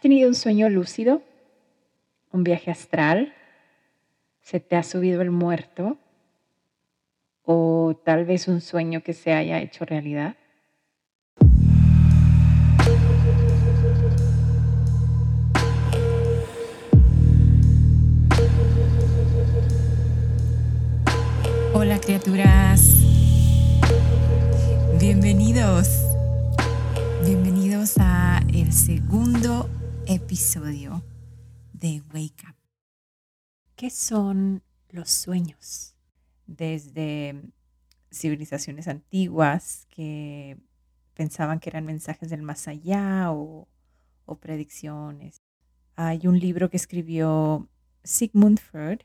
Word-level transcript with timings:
¿Has 0.00 0.02
tenido 0.02 0.30
un 0.30 0.34
sueño 0.34 0.66
lúcido? 0.70 1.20
¿Un 2.32 2.42
viaje 2.42 2.70
astral? 2.70 3.34
¿Se 4.40 4.58
te 4.58 4.76
ha 4.76 4.82
subido 4.82 5.20
el 5.20 5.30
muerto? 5.30 5.98
¿O 7.44 7.94
tal 8.02 8.24
vez 8.24 8.48
un 8.48 8.62
sueño 8.62 9.02
que 9.02 9.12
se 9.12 9.34
haya 9.34 9.60
hecho 9.60 9.84
realidad? 9.84 10.36
Hola 21.74 22.00
criaturas, 22.00 22.80
bienvenidos, 24.98 25.90
bienvenidos 27.26 27.98
a 27.98 28.40
el 28.54 28.72
segundo 28.72 29.68
episodio 30.12 31.04
de 31.72 32.02
Wake 32.12 32.42
Up. 32.48 32.56
¿Qué 33.76 33.90
son 33.90 34.64
los 34.88 35.08
sueños? 35.08 35.94
Desde 36.48 37.40
civilizaciones 38.10 38.88
antiguas 38.88 39.86
que 39.88 40.58
pensaban 41.14 41.60
que 41.60 41.70
eran 41.70 41.84
mensajes 41.84 42.28
del 42.28 42.42
más 42.42 42.66
allá 42.66 43.30
o, 43.30 43.68
predicciones. 44.40 45.42
Hay 45.94 46.26
un 46.26 46.40
libro 46.40 46.70
que 46.70 46.76
escribió 46.76 47.68
Sigmund 48.02 48.58
Freud 48.58 49.02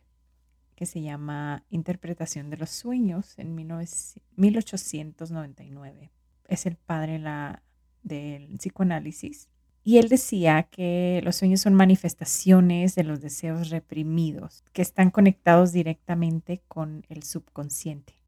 que 0.75 0.87
se 0.87 1.03
llama 1.03 1.63
Interpretación 1.69 2.49
de 2.49 2.57
los 2.57 2.71
Sueños 2.71 3.37
en 3.37 3.53
1899. 3.53 6.11
Es 6.47 6.65
el 6.65 6.77
padre 6.77 7.19
la, 7.19 7.61
del 8.01 8.57
psicoanálisis. 8.57 9.49
Y 9.87 9.99
él 9.99 10.09
decía 10.09 10.63
que 10.63 11.21
los 11.23 11.35
sueños 11.35 11.61
son 11.61 11.75
manifestaciones 11.75 12.95
de 12.95 13.03
los 13.03 13.21
deseos 13.21 13.69
reprimidos, 13.69 14.63
que 14.73 14.81
están 14.81 15.11
conectados 15.11 15.73
directamente 15.73 16.63
con 16.67 17.05
el 17.07 17.21
subconsciente. 17.21 18.19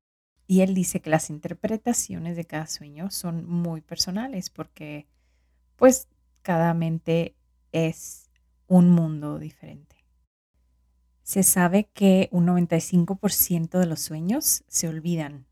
Y 0.45 0.61
él 0.61 0.75
dice 0.75 1.01
que 1.01 1.09
las 1.09 1.31
interpretaciones 1.31 2.35
de 2.35 2.45
cada 2.45 2.67
sueño 2.67 3.09
son 3.09 3.49
muy 3.49 3.81
personales 3.81 4.51
porque 4.51 5.07
pues 5.77 6.07
cada 6.43 6.75
mente 6.75 7.35
es 7.71 8.29
un 8.67 8.91
mundo 8.91 9.39
diferente. 9.39 9.95
Se 11.23 11.41
sabe 11.41 11.89
que 11.91 12.29
un 12.31 12.45
95% 12.45 13.79
de 13.79 13.85
los 13.87 13.99
sueños 13.99 14.63
se 14.67 14.87
olvidan 14.87 15.47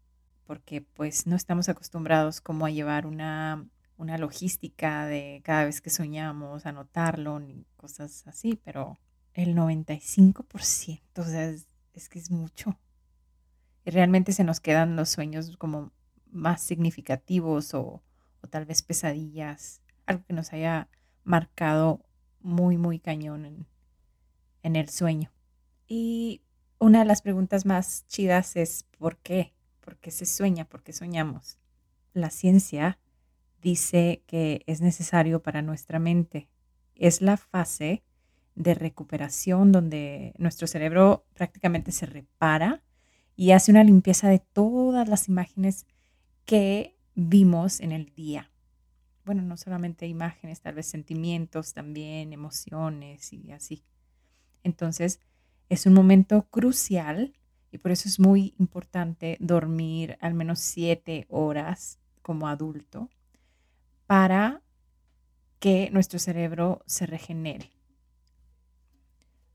porque 0.46 0.82
pues 0.82 1.26
no 1.26 1.36
estamos 1.36 1.68
acostumbrados 1.68 2.42
como 2.42 2.68
a 2.68 2.70
llevar 2.70 3.08
una, 3.08 3.66
una 3.98 4.18
logística 4.18 5.06
de 5.06 5.42
cada 5.44 5.66
vez 5.66 5.82
que 5.82 5.90
soñamos, 5.90 6.66
anotarlo, 6.66 7.40
ni 7.40 7.66
cosas 7.78 8.28
así, 8.28 8.60
pero 8.64 9.00
el 9.34 9.56
95%, 9.56 11.02
o 11.18 11.24
sea, 11.24 11.50
es, 11.50 12.10
que 12.10 12.20
es 12.20 12.32
mucho. 12.32 12.78
Y 13.86 13.92
realmente 13.92 14.34
se 14.34 14.44
nos 14.44 14.60
quedan 14.60 14.96
los 14.96 15.10
sueños 15.10 15.56
como 15.58 15.92
más 16.32 16.62
significativos 16.62 17.74
o, 17.74 18.02
o 18.42 18.48
tal 18.48 18.66
vez 18.66 18.82
pesadillas, 18.82 19.82
algo 20.06 20.26
que 20.26 20.34
nos 20.34 20.52
haya 20.54 20.90
marcado 21.24 22.06
muy, 22.40 22.78
muy 22.78 23.00
cañón 23.00 23.46
en, 23.46 23.68
en 24.64 24.76
el 24.76 24.90
sueño. 24.90 25.32
Y 25.88 26.42
una 26.80 27.00
de 27.00 27.06
las 27.06 27.22
preguntas 27.22 27.66
más 27.66 28.06
chidas 28.08 28.56
es 28.56 28.84
¿por 28.98 29.18
qué? 29.18 29.54
¿Por 29.80 29.98
qué 29.98 30.12
se 30.12 30.26
sueña? 30.26 30.66
¿Por 30.66 30.84
qué 30.84 30.94
soñamos? 30.94 31.60
La 32.14 32.30
ciencia 32.30 32.98
dice 33.66 34.22
que 34.28 34.62
es 34.68 34.80
necesario 34.80 35.42
para 35.42 35.64
nuestra 35.64 35.98
mente. 35.98 36.48
Es 36.94 37.24
la 37.24 37.36
fase 37.36 38.04
de 38.54 38.76
recuperación 38.76 39.72
donde 39.72 40.36
nuestro 40.38 40.68
cerebro 40.68 41.26
prácticamente 41.34 41.92
se 41.92 42.06
repara 42.06 42.84
y 43.36 43.52
hace 43.52 43.72
una 43.72 43.84
limpieza 43.84 44.30
de 44.30 44.38
todas 44.38 45.10
las 45.10 45.28
imágenes 45.30 45.88
que 46.46 46.96
vimos 47.16 47.80
en 47.80 47.92
el 47.92 48.14
día. 48.14 48.52
Bueno, 49.26 49.42
no 49.42 49.58
solamente 49.58 50.06
imágenes, 50.06 50.62
tal 50.62 50.76
vez 50.76 50.86
sentimientos 50.86 51.74
también, 51.74 52.34
emociones 52.34 53.34
y 53.34 53.52
así. 53.52 53.84
Entonces, 54.62 55.20
es 55.70 55.88
un 55.88 55.94
momento 55.96 56.44
crucial 56.52 57.34
y 57.72 57.80
por 57.80 57.90
eso 57.90 58.08
es 58.08 58.20
muy 58.20 58.54
importante 58.60 59.38
dormir 59.40 60.20
al 60.22 60.36
menos 60.36 60.60
siete 60.60 61.26
horas 61.30 61.98
como 62.22 62.48
adulto 62.48 63.10
para 64.08 64.62
que 65.60 65.90
nuestro 65.92 66.20
cerebro 66.20 66.82
se 66.86 67.06
regenere. 67.06 67.72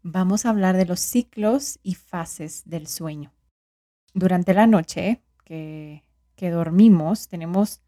Vamos 0.02 0.46
a 0.46 0.50
hablar 0.50 0.76
de 0.76 0.86
los 0.86 1.00
ciclos 1.00 1.78
y 1.82 1.94
fases 1.94 2.62
del 2.64 2.86
sueño. 2.86 3.32
Durante 4.14 4.54
la 4.54 4.66
noche 4.66 5.22
que, 5.44 6.04
que 6.36 6.50
dormimos 6.50 7.28
tenemos 7.28 7.82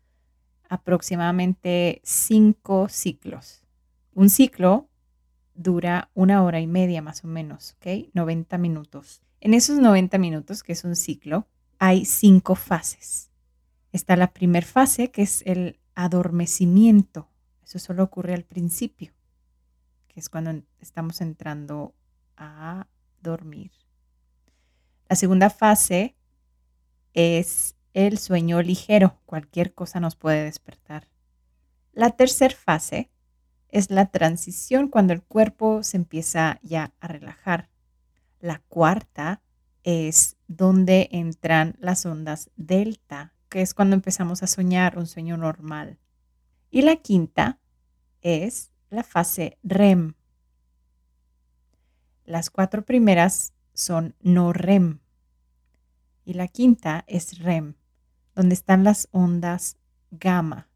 aproximadamente 0.69 2.01
cinco 2.05 2.89
ciclos. 2.89 3.65
Un 4.15 4.31
ciclo 4.31 4.89
dura 5.55 6.11
una 6.15 6.43
hora 6.43 6.61
y 6.61 6.67
media 6.67 7.03
más 7.03 7.25
o 7.25 7.29
menos, 7.29 7.77
¿ok? 7.79 8.11
90 8.15 8.59
minutos. 8.59 9.23
En 9.41 9.55
esos 9.55 9.79
90 9.79 10.19
minutos, 10.19 10.63
que 10.63 10.73
es 10.73 10.85
un 10.85 10.97
ciclo, 10.97 11.47
hay 11.79 12.05
cinco 12.05 12.55
fases. 12.55 13.31
Está 13.91 14.17
la 14.17 14.33
primera 14.33 14.67
fase, 14.67 15.11
que 15.11 15.23
es 15.23 15.43
el 15.47 15.79
adormecimiento. 15.95 17.29
Eso 17.65 17.79
solo 17.79 18.03
ocurre 18.05 18.35
al 18.35 18.45
principio, 18.45 19.13
que 20.09 20.21
es 20.21 20.29
cuando 20.29 20.63
estamos 20.81 21.21
entrando 21.21 21.95
a 22.37 22.87
dormir. 23.21 23.71
La 25.09 25.17
segunda 25.17 25.51
fase 25.51 26.17
es 27.15 27.77
el 27.95 28.19
sueño 28.19 28.63
ligero. 28.63 29.19
Cualquier 29.27 29.75
cosa 29.75 30.01
nos 30.01 30.17
puede 30.17 30.45
despertar. 30.45 31.09
La 31.93 32.11
tercera 32.11 32.55
fase 32.55 33.11
es 33.69 33.91
la 33.91 34.07
transición 34.07 34.89
cuando 34.89 35.13
el 35.13 35.23
cuerpo 35.23 35.83
se 35.83 35.97
empieza 35.97 36.59
ya 36.63 36.93
a 37.01 37.09
relajar. 37.09 37.69
La 38.41 38.59
cuarta 38.69 39.43
es 39.83 40.37
donde 40.47 41.09
entran 41.13 41.77
las 41.79 42.07
ondas 42.07 42.51
delta, 42.57 43.35
que 43.53 43.61
es 43.61 43.75
cuando 43.75 43.95
empezamos 43.95 44.43
a 44.43 44.47
soñar 44.47 44.97
un 44.97 45.07
sueño 45.07 45.37
normal. 45.37 45.99
Y 46.71 46.81
la 46.81 46.97
quinta 46.97 47.61
es 48.23 48.73
la 48.89 49.03
fase 49.03 49.59
REM. 49.63 50.15
Las 52.25 52.49
cuatro 52.49 52.83
primeras 52.87 53.53
son 53.75 54.15
no 54.21 54.55
REM. 54.55 55.01
Y 56.25 56.33
la 56.33 56.49
quinta 56.49 57.05
es 57.07 57.41
REM, 57.41 57.75
donde 58.35 58.55
están 58.55 58.85
las 58.85 59.07
ondas 59.11 59.77
gamma. 60.11 60.71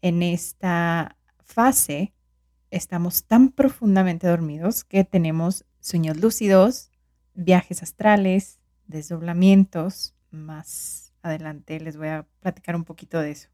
En 0.00 0.22
esta 0.22 1.18
fase 1.44 2.14
estamos 2.70 3.24
tan 3.24 3.50
profundamente 3.50 4.26
dormidos 4.28 4.82
que 4.82 5.04
tenemos 5.04 5.66
sueños 5.78 6.16
lúcidos, 6.16 6.90
viajes 7.34 7.82
astrales, 7.82 8.60
desdoblamientos. 8.86 10.14
Más 10.30 11.11
adelante 11.22 11.80
les 11.80 11.96
voy 11.96 12.08
a 12.08 12.26
platicar 12.40 12.76
un 12.76 12.84
poquito 12.84 13.20
de 13.20 13.30
eso. 13.30 13.48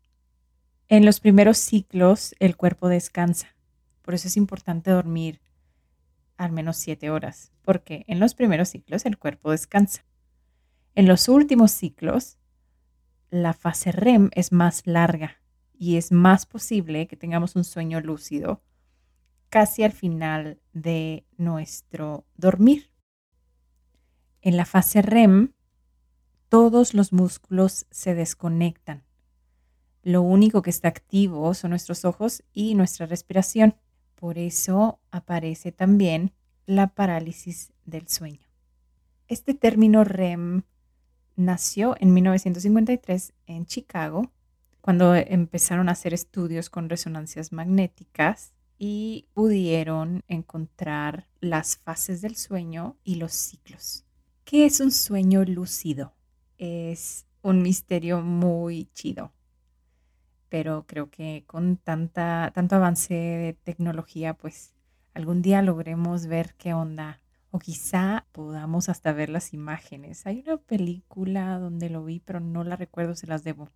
En 0.88 1.04
los 1.04 1.20
primeros 1.20 1.58
ciclos 1.58 2.34
el 2.38 2.56
cuerpo 2.56 2.88
descansa. 2.88 3.54
Por 4.02 4.14
eso 4.14 4.28
es 4.28 4.36
importante 4.36 4.90
dormir 4.90 5.40
al 6.36 6.52
menos 6.52 6.76
siete 6.76 7.10
horas, 7.10 7.52
porque 7.62 8.04
en 8.06 8.20
los 8.20 8.34
primeros 8.34 8.70
ciclos 8.70 9.04
el 9.04 9.18
cuerpo 9.18 9.50
descansa. 9.50 10.04
En 10.94 11.06
los 11.06 11.28
últimos 11.28 11.72
ciclos, 11.72 12.38
la 13.30 13.52
fase 13.52 13.92
REM 13.92 14.30
es 14.32 14.52
más 14.52 14.86
larga 14.86 15.42
y 15.78 15.96
es 15.96 16.10
más 16.12 16.46
posible 16.46 17.06
que 17.06 17.16
tengamos 17.16 17.56
un 17.56 17.64
sueño 17.64 18.00
lúcido 18.00 18.62
casi 19.48 19.82
al 19.82 19.92
final 19.92 20.60
de 20.72 21.26
nuestro 21.36 22.26
dormir. 22.36 22.90
En 24.40 24.56
la 24.56 24.64
fase 24.64 25.02
REM, 25.02 25.52
todos 26.48 26.94
los 26.94 27.12
músculos 27.12 27.86
se 27.90 28.14
desconectan. 28.14 29.04
Lo 30.02 30.22
único 30.22 30.62
que 30.62 30.70
está 30.70 30.88
activo 30.88 31.52
son 31.54 31.70
nuestros 31.70 32.04
ojos 32.04 32.42
y 32.52 32.74
nuestra 32.74 33.06
respiración. 33.06 33.74
Por 34.14 34.38
eso 34.38 35.00
aparece 35.10 35.72
también 35.72 36.32
la 36.66 36.88
parálisis 36.88 37.72
del 37.84 38.08
sueño. 38.08 38.40
Este 39.28 39.54
término 39.54 40.04
REM 40.04 40.62
nació 41.36 41.96
en 42.00 42.14
1953 42.14 43.34
en 43.46 43.66
Chicago 43.66 44.32
cuando 44.80 45.14
empezaron 45.14 45.88
a 45.88 45.92
hacer 45.92 46.14
estudios 46.14 46.70
con 46.70 46.88
resonancias 46.88 47.52
magnéticas 47.52 48.54
y 48.78 49.26
pudieron 49.34 50.24
encontrar 50.28 51.28
las 51.40 51.76
fases 51.76 52.22
del 52.22 52.36
sueño 52.36 52.96
y 53.04 53.16
los 53.16 53.32
ciclos. 53.32 54.04
¿Qué 54.44 54.64
es 54.64 54.80
un 54.80 54.90
sueño 54.90 55.44
lúcido? 55.44 56.14
Es 56.58 57.26
un 57.42 57.62
misterio 57.62 58.20
muy 58.20 58.86
chido. 58.92 59.32
pero 60.48 60.86
creo 60.86 61.10
que 61.10 61.44
con 61.46 61.76
tanta, 61.76 62.50
tanto 62.54 62.76
avance 62.76 63.14
de 63.14 63.52
tecnología, 63.64 64.34
pues 64.34 64.74
algún 65.14 65.42
día 65.42 65.62
logremos 65.62 66.26
ver 66.26 66.54
qué 66.56 66.74
onda. 66.74 67.20
O 67.50 67.58
quizá 67.58 68.26
podamos 68.32 68.88
hasta 68.90 69.12
ver 69.12 69.30
las 69.30 69.54
imágenes. 69.54 70.26
Hay 70.26 70.42
una 70.46 70.58
película 70.58 71.58
donde 71.58 71.88
lo 71.90 72.04
vi, 72.04 72.20
pero 72.20 72.40
no 72.40 72.62
la 72.64 72.76
recuerdo, 72.76 73.14
se 73.14 73.26
las 73.26 73.42
debo, 73.44 73.70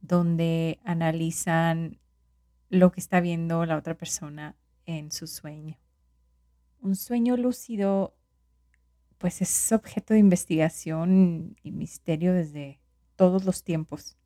donde 0.00 0.80
analizan 0.84 1.98
lo 2.70 2.92
que 2.92 3.00
está 3.00 3.20
viendo 3.20 3.66
la 3.66 3.76
otra 3.76 3.96
persona 3.96 4.56
en 4.86 5.12
su 5.12 5.26
sueño. 5.26 5.78
Un 6.80 6.96
sueño 6.96 7.36
lúcido, 7.36 8.14
pues 9.20 9.42
es 9.42 9.70
objeto 9.70 10.14
de 10.14 10.20
investigación 10.20 11.56
y 11.62 11.70
misterio 11.70 12.32
desde 12.32 12.80
todos 13.14 13.44
los 13.44 13.62
tiempos 13.62 14.16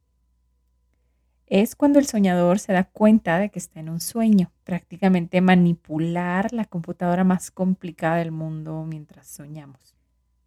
es 1.47 1.77
cuando 1.77 1.99
el 1.99 2.07
soñador 2.07 2.59
se 2.59 2.73
da 2.73 2.85
cuenta 2.85 3.39
de 3.39 3.51
que 3.51 3.59
está 3.59 3.81
en 3.81 3.91
un 3.91 4.01
sueño, 4.01 4.51
prácticamente 4.65 5.41
manipular 5.41 6.53
la 6.53 6.65
computadora 6.65 7.25
más 7.25 7.51
complicada 7.51 8.17
del 8.17 8.33
mundo 8.33 8.85
mientras 8.85 9.27
soñamos. 9.27 9.95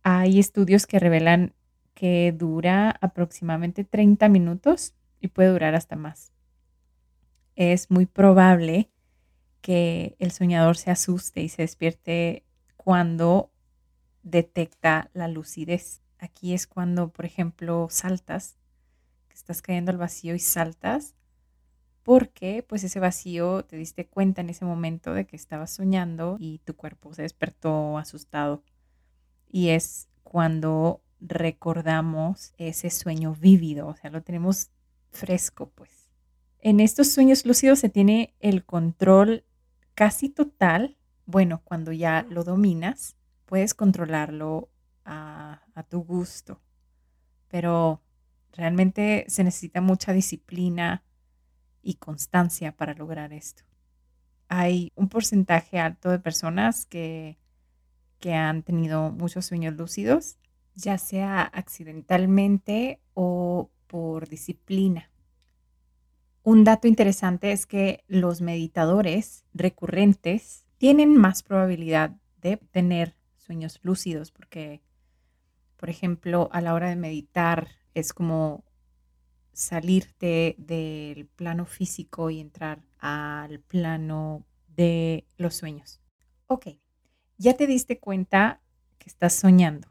Hay 0.03 0.39
estudios 0.39 0.87
que 0.87 0.99
revelan 0.99 1.53
que 1.93 2.33
dura 2.35 2.95
aproximadamente 3.01 3.83
30 3.83 4.27
minutos 4.29 4.95
y 5.19 5.29
puede 5.29 5.49
durar 5.49 5.75
hasta 5.75 5.95
más. 5.95 6.31
Es 7.55 7.89
muy 7.89 8.05
probable 8.05 8.89
que 9.61 10.15
el 10.19 10.31
soñador 10.31 10.77
se 10.77 10.91
asuste 10.91 11.41
y 11.41 11.49
se 11.49 11.63
despierte 11.63 12.43
cuando 12.75 13.51
detecta 14.29 15.09
la 15.13 15.27
lucidez. 15.27 16.01
Aquí 16.19 16.53
es 16.53 16.67
cuando, 16.67 17.09
por 17.09 17.25
ejemplo, 17.25 17.87
saltas 17.89 18.57
estás 19.37 19.61
cayendo 19.61 19.91
al 19.91 19.97
vacío 19.97 20.35
y 20.35 20.39
saltas, 20.39 21.15
porque 22.03 22.65
pues 22.67 22.83
ese 22.83 22.99
vacío 22.99 23.63
te 23.63 23.77
diste 23.77 24.07
cuenta 24.07 24.41
en 24.41 24.49
ese 24.49 24.65
momento 24.65 25.13
de 25.13 25.25
que 25.25 25.35
estabas 25.35 25.71
soñando 25.71 26.37
y 26.39 26.59
tu 26.59 26.75
cuerpo 26.75 27.13
se 27.13 27.21
despertó 27.21 27.97
asustado. 27.97 28.63
Y 29.49 29.69
es 29.69 30.09
cuando 30.23 31.01
recordamos 31.19 32.53
ese 32.57 32.89
sueño 32.89 33.35
vívido, 33.35 33.87
o 33.87 33.95
sea, 33.95 34.09
lo 34.09 34.21
tenemos 34.21 34.69
fresco, 35.11 35.69
pues. 35.75 36.09
En 36.59 36.79
estos 36.79 37.11
sueños 37.11 37.45
lúcidos 37.45 37.79
se 37.79 37.89
tiene 37.89 38.33
el 38.39 38.65
control 38.65 39.45
casi 39.93 40.29
total. 40.29 40.97
Bueno, 41.25 41.61
cuando 41.63 41.91
ya 41.91 42.25
lo 42.29 42.43
dominas, 42.43 43.15
puedes 43.47 43.73
controlarlo 43.73 44.69
a, 45.03 45.63
tu 45.89 46.03
gusto. 46.03 46.61
Pero 47.47 48.03
Realmente 48.57 49.25
se 49.27 49.43
necesita 49.43 49.81
mucha 49.81 50.13
disciplina 50.13 51.03
y 51.83 51.95
constancia 51.95 52.75
para 52.75 52.95
lograr 52.95 53.31
esto. 53.31 53.63
Hay 54.49 54.91
un 54.95 55.09
porcentaje 55.09 55.77
alto 55.77 56.09
de 56.09 56.17
personas 56.17 56.87
que, 56.87 57.37
que 58.19 58.33
han 58.33 58.63
tenido 58.63 59.11
muchos 59.11 59.45
sueños 59.45 59.75
lúcidos, 59.75 60.37
ya 60.73 60.97
sea 60.97 61.43
accidentalmente 61.43 62.99
o 63.13 63.69
por 63.85 64.27
disciplina. 64.27 65.11
Un 66.41 66.63
dato 66.63 66.87
interesante 66.87 67.51
es 67.51 67.67
que 67.67 68.03
los 68.07 68.41
meditadores 68.41 69.43
recurrentes 69.53 70.65
tienen 70.79 71.15
más 71.15 71.43
probabilidad 71.43 72.15
de 72.41 72.57
tener 72.57 73.16
sueños 73.47 73.79
lúcidos 73.81 74.31
porque, 74.31 74.81
por 75.77 75.89
ejemplo, 75.89 76.49
a 76.51 76.61
la 76.61 76.73
hora 76.73 76.89
de 76.89 76.95
meditar 76.97 77.69
es 77.93 78.13
como 78.13 78.63
salirte 79.53 80.55
del 80.59 81.25
plano 81.25 81.65
físico 81.65 82.29
y 82.29 82.39
entrar 82.39 82.83
al 82.99 83.59
plano 83.61 84.45
de 84.75 85.25
los 85.37 85.55
sueños. 85.55 85.99
Ok, 86.45 86.67
ya 87.37 87.55
te 87.55 87.65
diste 87.65 87.99
cuenta 87.99 88.61
que 88.99 89.09
estás 89.09 89.33
soñando. 89.33 89.87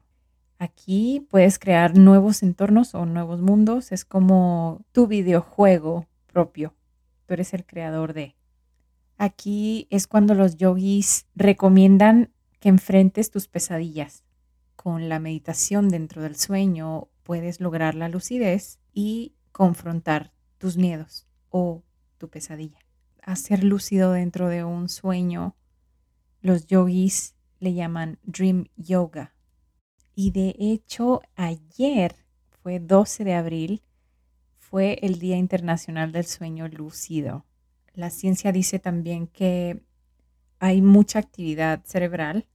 Aquí 0.59 1.27
puedes 1.29 1.59
crear 1.59 1.99
nuevos 1.99 2.43
entornos 2.43 2.95
o 2.95 3.05
nuevos 3.05 3.41
mundos. 3.41 3.93
Es 3.93 4.05
como 4.05 4.85
tu 4.93 5.07
videojuego 5.07 6.07
propio. 6.27 6.75
Tú 7.27 7.35
eres 7.35 7.53
el 7.53 7.67
creador 7.67 8.15
de. 8.15 8.37
Aquí 9.19 9.87
es 9.91 10.07
cuando 10.07 10.35
los 10.35 10.57
yogis 10.57 11.27
recomiendan 11.35 12.31
enfrentes 12.69 13.31
tus 13.31 13.47
pesadillas 13.47 14.25
con 14.75 15.09
la 15.09 15.21
meditación 15.21 15.89
dentro 15.89 16.23
del 16.23 16.35
sueño 16.35 17.09
puedes 17.23 17.61
lograr 17.61 17.95
la 17.95 18.09
lucidez 18.09 18.81
y 18.93 19.35
confrontar 19.53 20.33
tus 20.59 20.77
miedos 20.77 21.29
o 21.51 21.85
tu 22.19 22.29
pesadilla. 22.29 22.81
Hacer 23.23 23.63
lúcido 23.63 24.13
dentro 24.13 24.49
de 24.49 24.65
un 24.65 24.89
sueño, 24.89 25.55
los 26.41 26.67
yogis 26.67 27.37
le 27.61 27.73
llaman 27.75 28.19
dream 28.25 28.67
yoga. 28.77 29.35
Y 30.17 30.33
de 30.33 30.57
hecho, 30.59 31.23
ayer 31.37 32.17
fue 32.63 32.81
12 32.81 33.23
de 33.23 33.35
abril, 33.35 33.83
fue 34.57 34.99
el 35.03 35.21
Día 35.21 35.37
Internacional 35.37 36.11
del 36.11 36.27
Sueño 36.27 36.67
Lúcido. 36.67 37.45
La 37.95 38.11
ciencia 38.11 38.51
dice 38.51 38.81
también 38.81 39.29
que 39.29 39.85
hay 40.59 40.83
mucha 40.83 41.21
actividad 41.21 41.85
cerebral 41.85 42.49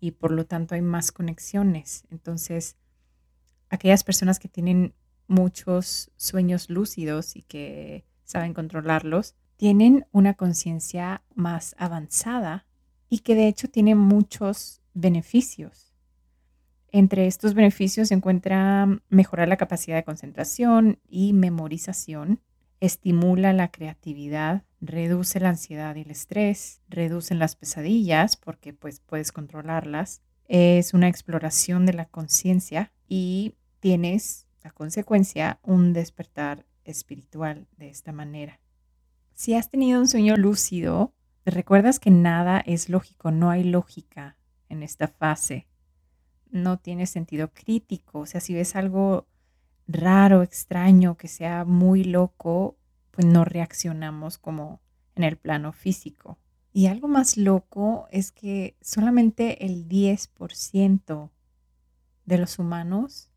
y 0.00 0.12
por 0.12 0.32
lo 0.32 0.46
tanto 0.46 0.74
hay 0.74 0.82
más 0.82 1.12
conexiones. 1.12 2.04
Entonces, 2.10 2.76
aquellas 3.68 4.02
personas 4.02 4.38
que 4.38 4.48
tienen 4.48 4.94
muchos 5.28 6.10
sueños 6.16 6.70
lúcidos 6.70 7.36
y 7.36 7.42
que 7.42 8.04
saben 8.24 8.54
controlarlos, 8.54 9.34
tienen 9.56 10.06
una 10.10 10.34
conciencia 10.34 11.22
más 11.34 11.74
avanzada 11.78 12.66
y 13.08 13.20
que 13.20 13.34
de 13.34 13.46
hecho 13.46 13.68
tiene 13.68 13.94
muchos 13.94 14.80
beneficios. 14.94 15.92
Entre 16.92 17.26
estos 17.26 17.54
beneficios 17.54 18.08
se 18.08 18.14
encuentra 18.14 18.88
mejorar 19.08 19.48
la 19.48 19.56
capacidad 19.56 19.96
de 19.96 20.04
concentración 20.04 20.98
y 21.08 21.32
memorización, 21.32 22.40
estimula 22.80 23.52
la 23.52 23.70
creatividad, 23.70 24.64
reduce 24.80 25.40
la 25.40 25.50
ansiedad 25.50 25.94
y 25.96 26.02
el 26.02 26.10
estrés, 26.10 26.80
reducen 26.88 27.38
las 27.38 27.56
pesadillas 27.56 28.36
porque 28.36 28.72
pues 28.72 29.00
puedes 29.00 29.32
controlarlas, 29.32 30.22
es 30.48 30.94
una 30.94 31.08
exploración 31.08 31.86
de 31.86 31.92
la 31.92 32.06
conciencia 32.06 32.92
y 33.06 33.54
tienes 33.78 34.46
a 34.64 34.70
consecuencia 34.70 35.60
un 35.62 35.92
despertar 35.92 36.66
espiritual 36.84 37.68
de 37.76 37.88
esta 37.88 38.12
manera. 38.12 38.60
Si 39.32 39.54
has 39.54 39.70
tenido 39.70 40.00
un 40.00 40.08
sueño 40.08 40.36
lúcido, 40.36 41.14
recuerdas 41.44 42.00
que 42.00 42.10
nada 42.10 42.60
es 42.60 42.88
lógico, 42.88 43.30
no 43.30 43.50
hay 43.50 43.64
lógica 43.64 44.36
en 44.68 44.82
esta 44.82 45.08
fase. 45.08 45.66
No 46.50 46.78
tiene 46.78 47.06
sentido 47.06 47.52
crítico, 47.52 48.20
o 48.20 48.26
sea, 48.26 48.40
si 48.40 48.54
ves 48.54 48.74
algo 48.74 49.28
raro, 49.86 50.42
extraño, 50.42 51.16
que 51.16 51.28
sea 51.28 51.64
muy 51.64 52.04
loco, 52.04 52.76
pues 53.10 53.26
no 53.26 53.44
reaccionamos 53.44 54.38
como 54.38 54.80
en 55.14 55.24
el 55.24 55.36
plano 55.36 55.72
físico. 55.72 56.38
Y 56.72 56.86
algo 56.86 57.08
más 57.08 57.36
loco 57.36 58.06
es 58.10 58.30
que 58.30 58.76
solamente 58.80 59.66
el 59.66 59.88
10% 59.88 61.30
de 62.26 62.38
los 62.38 62.58
humanos 62.58 63.30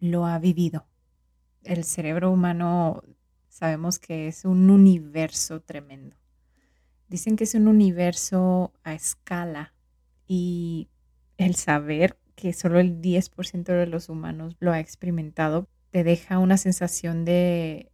lo 0.00 0.26
ha 0.26 0.38
vivido. 0.38 0.86
El 1.62 1.84
cerebro 1.84 2.30
humano 2.30 3.02
sabemos 3.48 3.98
que 3.98 4.26
es 4.26 4.44
un 4.44 4.68
universo 4.68 5.60
tremendo. 5.60 6.16
Dicen 7.08 7.36
que 7.36 7.44
es 7.44 7.54
un 7.54 7.68
universo 7.68 8.72
a 8.82 8.94
escala 8.94 9.72
y 10.26 10.88
el 11.36 11.54
saber 11.54 12.18
que 12.34 12.52
solo 12.52 12.80
el 12.80 13.00
10% 13.00 13.72
de 13.72 13.86
los 13.86 14.08
humanos 14.08 14.56
lo 14.58 14.72
ha 14.72 14.80
experimentado 14.80 15.68
te 15.90 16.02
deja 16.02 16.38
una 16.38 16.56
sensación 16.56 17.24
de, 17.24 17.92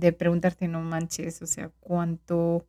de 0.00 0.12
preguntarte, 0.12 0.66
no 0.66 0.80
manches, 0.80 1.42
o 1.42 1.46
sea, 1.46 1.70
cuánto, 1.80 2.66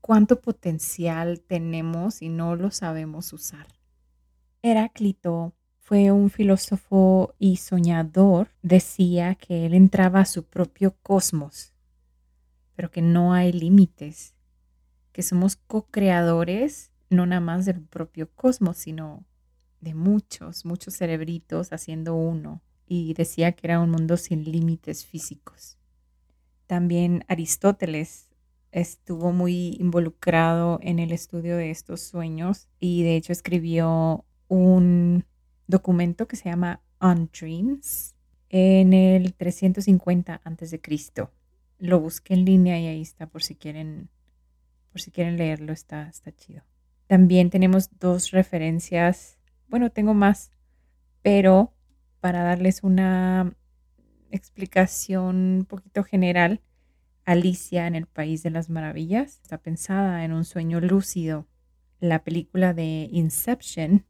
cuánto 0.00 0.40
potencial 0.40 1.40
tenemos 1.40 2.22
y 2.22 2.28
no 2.28 2.54
lo 2.54 2.70
sabemos 2.70 3.32
usar. 3.32 3.66
Heráclito 4.62 5.54
fue 5.78 6.12
un 6.12 6.30
filósofo 6.30 7.34
y 7.38 7.56
soñador, 7.56 8.48
decía 8.62 9.34
que 9.34 9.66
él 9.66 9.74
entraba 9.74 10.20
a 10.20 10.26
su 10.26 10.44
propio 10.44 10.96
cosmos, 11.02 11.72
pero 12.74 12.90
que 12.90 13.02
no 13.02 13.32
hay 13.32 13.52
límites, 13.52 14.34
que 15.12 15.22
somos 15.22 15.56
co-creadores 15.56 16.92
no 17.08 17.26
nada 17.26 17.40
más 17.40 17.64
del 17.64 17.80
propio 17.82 18.30
cosmos, 18.34 18.78
sino 18.78 19.24
de 19.80 19.94
muchos, 19.94 20.64
muchos 20.64 20.96
cerebritos 20.96 21.72
haciendo 21.72 22.14
uno. 22.14 22.62
Y 22.86 23.14
decía 23.14 23.52
que 23.52 23.66
era 23.66 23.80
un 23.80 23.90
mundo 23.90 24.16
sin 24.16 24.44
límites 24.44 25.04
físicos. 25.04 25.78
También 26.66 27.24
Aristóteles 27.28 28.28
estuvo 28.72 29.32
muy 29.32 29.76
involucrado 29.78 30.78
en 30.82 30.98
el 30.98 31.12
estudio 31.12 31.56
de 31.56 31.70
estos 31.70 32.00
sueños 32.00 32.68
y 32.78 33.02
de 33.04 33.16
hecho 33.16 33.32
escribió 33.32 34.24
un 34.48 35.24
documento 35.66 36.26
que 36.28 36.36
se 36.36 36.50
llama 36.50 36.80
On 36.98 37.30
Dreams 37.32 38.14
en 38.48 38.92
el 38.92 39.34
350 39.34 40.40
a.C. 40.44 40.80
Lo 41.78 42.00
busqué 42.00 42.34
en 42.34 42.44
línea 42.44 42.78
y 42.80 42.86
ahí 42.86 43.02
está 43.02 43.26
por 43.26 43.42
si 43.42 43.54
quieren, 43.54 44.08
por 44.92 45.00
si 45.00 45.10
quieren 45.10 45.36
leerlo, 45.36 45.72
está, 45.72 46.08
está 46.08 46.34
chido. 46.34 46.62
También 47.06 47.50
tenemos 47.50 47.90
dos 47.98 48.30
referencias, 48.30 49.38
bueno, 49.68 49.90
tengo 49.90 50.14
más, 50.14 50.50
pero 51.22 51.72
para 52.20 52.42
darles 52.42 52.82
una 52.82 53.54
explicación 54.36 55.36
un 55.58 55.66
poquito 55.68 56.04
general, 56.04 56.60
Alicia 57.26 57.88
en 57.88 57.96
el 57.96 58.06
País 58.06 58.44
de 58.44 58.50
las 58.50 58.70
Maravillas 58.70 59.40
está 59.42 59.58
pensada 59.58 60.24
en 60.24 60.32
un 60.32 60.44
sueño 60.44 60.80
lúcido. 60.80 61.46
La 61.98 62.22
película 62.22 62.72
de 62.72 63.08
Inception 63.10 64.06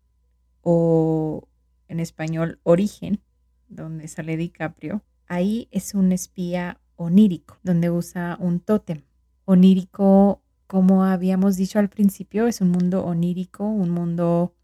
o 0.60 1.48
en 1.88 2.00
español 2.00 2.60
Origen, 2.62 3.22
donde 3.68 4.06
sale 4.08 4.36
DiCaprio, 4.36 5.02
ahí 5.28 5.68
es 5.70 5.94
un 5.94 6.12
espía 6.12 6.78
onírico, 6.96 7.58
donde 7.62 7.90
usa 7.90 8.36
un 8.38 8.60
tótem. 8.60 9.02
Onírico, 9.46 10.42
como 10.66 11.04
habíamos 11.04 11.56
dicho 11.56 11.78
al 11.78 11.88
principio, 11.88 12.46
es 12.46 12.60
un 12.60 12.70
mundo 12.70 13.04
onírico, 13.04 13.64
un 13.64 13.90
mundo 13.90 14.54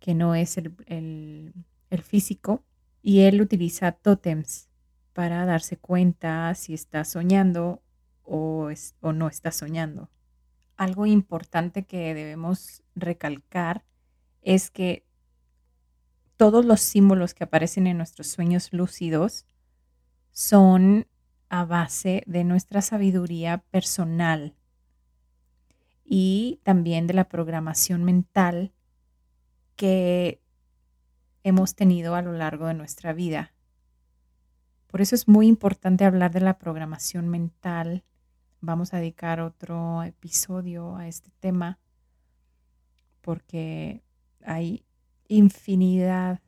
que 0.00 0.14
no 0.14 0.34
es 0.34 0.58
el, 0.58 0.74
el 1.90 2.02
físico, 2.02 2.62
y 3.02 3.20
él 3.20 3.40
utiliza 3.40 3.92
tótems 3.92 4.69
para 5.20 5.44
darse 5.44 5.76
cuenta 5.76 6.54
si 6.54 6.72
está 6.72 7.04
soñando 7.04 7.82
o, 8.24 8.70
no 9.02 9.28
está 9.28 9.52
soñando. 9.52 10.08
Algo 10.78 11.04
importante 11.04 11.84
que 11.84 12.14
debemos 12.14 12.82
recalcar 12.94 13.84
es 14.40 14.70
que 14.70 15.04
todos 16.38 16.64
los 16.64 16.80
símbolos 16.80 17.34
que 17.34 17.44
aparecen 17.44 17.86
en 17.86 17.98
nuestros 17.98 18.28
sueños 18.28 18.72
lúcidos 18.72 19.44
son 20.30 21.06
a 21.50 21.66
base 21.66 22.22
de 22.24 22.42
nuestra 22.42 22.80
sabiduría 22.80 23.58
personal 23.70 24.54
y 26.02 26.60
también 26.62 27.06
de 27.06 27.12
la 27.12 27.28
programación 27.28 28.04
mental 28.04 28.72
que 29.76 30.40
hemos 31.42 31.74
tenido 31.74 32.14
a 32.14 32.22
lo 32.22 32.32
largo 32.32 32.68
de 32.68 32.74
nuestra 32.74 33.12
vida. 33.12 33.52
Por 34.90 35.00
eso 35.00 35.14
es 35.14 35.28
muy 35.28 35.46
importante 35.46 36.04
hablar 36.04 36.32
de 36.32 36.40
la 36.40 36.58
programación 36.58 37.28
mental. 37.28 38.02
Vamos 38.60 38.92
a 38.92 38.96
dedicar 38.96 39.40
otro 39.40 40.02
episodio 40.02 40.96
a 40.96 41.06
este 41.06 41.30
tema 41.38 41.78
porque 43.20 44.02
hay 44.44 44.84
infinidad 45.28 46.40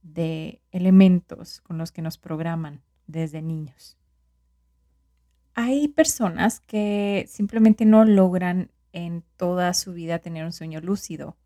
de 0.00 0.62
elementos 0.70 1.60
con 1.60 1.76
los 1.76 1.92
que 1.92 2.00
nos 2.00 2.16
programan 2.16 2.80
desde 3.06 3.42
niños. 3.42 3.98
Hay 5.52 5.88
personas 5.88 6.60
que 6.60 7.26
simplemente 7.28 7.84
no 7.84 8.06
logran 8.06 8.70
en 8.94 9.24
toda 9.36 9.74
su 9.74 9.92
vida 9.92 10.20
tener 10.20 10.46
un 10.46 10.52
sueño 10.52 10.80
lúcido 10.80 11.36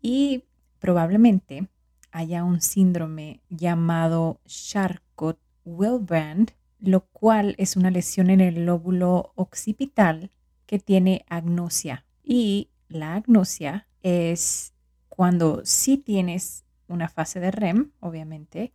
y 0.00 0.44
probablemente 0.78 1.68
haya 2.12 2.44
un 2.44 2.60
síndrome 2.60 3.40
llamado 3.48 4.40
Charcot-Wilbrand, 4.46 6.52
lo 6.78 7.06
cual 7.06 7.54
es 7.58 7.76
una 7.76 7.90
lesión 7.90 8.30
en 8.30 8.40
el 8.40 8.66
lóbulo 8.66 9.32
occipital 9.34 10.30
que 10.66 10.78
tiene 10.78 11.24
agnosia. 11.28 12.04
Y 12.22 12.70
la 12.88 13.14
agnosia 13.14 13.88
es 14.02 14.74
cuando 15.08 15.62
sí 15.64 15.98
tienes 15.98 16.64
una 16.88 17.08
fase 17.08 17.40
de 17.40 17.50
REM, 17.50 17.92
obviamente, 18.00 18.72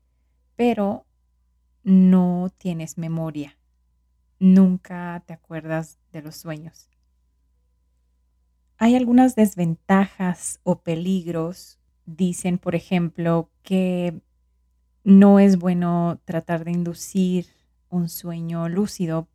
pero 0.56 1.06
no 1.84 2.51
tienes 2.58 2.98
memoria. 2.98 3.58
Nunca 4.39 5.24
te 5.25 5.34
acuerdas 5.34 6.00
de 6.12 6.22
los 6.22 6.36
sueños. 6.36 6.89
Hay 8.77 8.96
algunas 8.96 9.36
desventajas 9.36 10.60
o 10.63 10.82
peligros 10.82 11.76
dicen, 12.07 12.57
por 12.57 12.73
ejemplo, 12.73 13.51
que 13.61 14.19
no 15.03 15.39
es 15.39 15.59
bueno 15.59 16.19
tratar 16.25 16.65
de 16.65 16.71
inducir 16.71 17.45
un 17.89 18.09
sueño 18.09 18.67
lúcido 18.67 19.27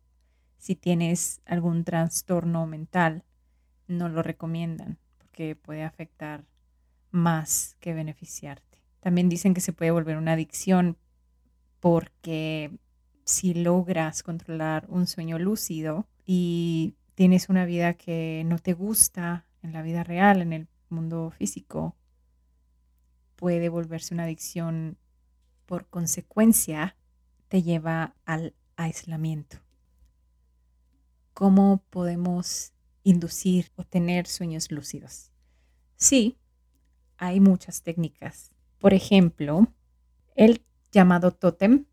si 0.57 0.75
tienes 0.75 1.41
algún 1.45 1.85
trastorno 1.85 2.67
mental. 2.67 3.23
No 3.87 4.09
lo 4.09 4.23
recomiendan 4.23 4.97
porque 5.17 5.55
puede 5.55 5.83
afectar 5.83 6.43
más 7.11 7.77
que 7.79 7.93
beneficiarte. 7.93 8.79
También 8.99 9.29
dicen 9.29 9.53
que 9.53 9.61
se 9.61 9.73
puede 9.73 9.91
volver 9.91 10.17
una 10.17 10.33
adicción 10.33 10.97
porque 11.79 12.71
si 13.23 13.53
logras 13.53 14.23
controlar 14.23 14.85
un 14.89 15.07
sueño 15.07 15.37
lúcido 15.37 16.07
y 16.25 16.95
tienes 17.15 17.49
una 17.49 17.65
vida 17.65 17.93
que 17.93 18.43
no 18.45 18.57
te 18.57 18.73
gusta 18.73 19.45
en 19.61 19.73
la 19.73 19.81
vida 19.81 20.03
real, 20.03 20.41
en 20.41 20.53
el 20.53 20.67
mundo 20.89 21.31
físico, 21.31 21.95
puede 23.43 23.67
volverse 23.67 24.13
una 24.13 24.23
adicción 24.23 24.97
por 25.65 25.89
consecuencia, 25.89 26.95
te 27.49 27.61
lleva 27.61 28.15
al 28.23 28.55
aislamiento. 28.77 29.57
¿Cómo 31.33 31.83
podemos 31.89 32.71
inducir 33.03 33.69
o 33.75 33.83
tener 33.83 34.27
sueños 34.27 34.71
lúcidos? 34.71 35.33
Sí, 35.97 36.37
hay 37.17 37.41
muchas 37.41 37.83
técnicas. 37.83 38.53
Por 38.79 38.93
ejemplo, 38.93 39.67
el 40.35 40.63
llamado 40.93 41.31
totem 41.31 41.83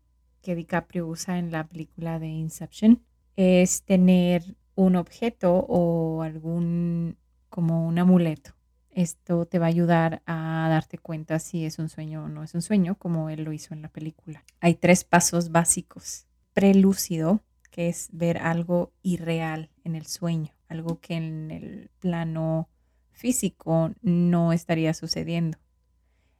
que 0.41 0.55
DiCaprio 0.55 1.05
usa 1.05 1.37
en 1.37 1.51
la 1.51 1.67
película 1.67 2.17
de 2.17 2.27
Inception 2.27 3.03
es 3.35 3.83
tener 3.83 4.55
un 4.75 4.95
objeto 4.95 5.65
o 5.67 6.21
algún 6.21 7.17
como 7.49 7.85
un 7.85 7.99
amuleto 7.99 8.53
esto 8.93 9.45
te 9.45 9.59
va 9.59 9.65
a 9.65 9.69
ayudar 9.69 10.21
a 10.25 10.67
darte 10.69 10.97
cuenta 10.97 11.39
si 11.39 11.65
es 11.65 11.79
un 11.79 11.89
sueño 11.89 12.25
o 12.25 12.27
no 12.27 12.43
es 12.43 12.53
un 12.53 12.61
sueño, 12.61 12.95
como 12.95 13.29
él 13.29 13.43
lo 13.43 13.53
hizo 13.53 13.73
en 13.73 13.81
la 13.81 13.89
película. 13.89 14.43
Hay 14.59 14.75
tres 14.75 15.03
pasos 15.03 15.51
básicos. 15.51 16.27
Prelúcido, 16.53 17.41
que 17.71 17.89
es 17.89 18.09
ver 18.11 18.37
algo 18.37 18.91
irreal 19.01 19.69
en 19.83 19.95
el 19.95 20.05
sueño, 20.05 20.53
algo 20.67 20.99
que 20.99 21.15
en 21.15 21.51
el 21.51 21.89
plano 21.99 22.69
físico 23.11 23.91
no 24.01 24.51
estaría 24.51 24.93
sucediendo. 24.93 25.57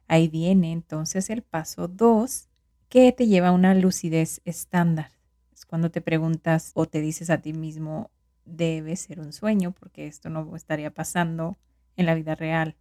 Ahí 0.08 0.28
viene 0.28 0.72
entonces 0.72 1.30
el 1.30 1.42
paso 1.42 1.88
dos, 1.88 2.48
que 2.88 3.10
te 3.12 3.26
lleva 3.26 3.48
a 3.48 3.52
una 3.52 3.74
lucidez 3.74 4.42
estándar. 4.44 5.12
Es 5.54 5.64
cuando 5.64 5.90
te 5.90 6.02
preguntas 6.02 6.72
o 6.74 6.84
te 6.84 7.00
dices 7.00 7.30
a 7.30 7.38
ti 7.38 7.54
mismo, 7.54 8.10
debe 8.44 8.96
ser 8.96 9.20
un 9.20 9.32
sueño 9.32 9.72
porque 9.72 10.06
esto 10.06 10.28
no 10.28 10.54
estaría 10.54 10.92
pasando 10.92 11.56
en 11.96 12.06
la 12.06 12.14
vida 12.14 12.34
real. 12.34 12.76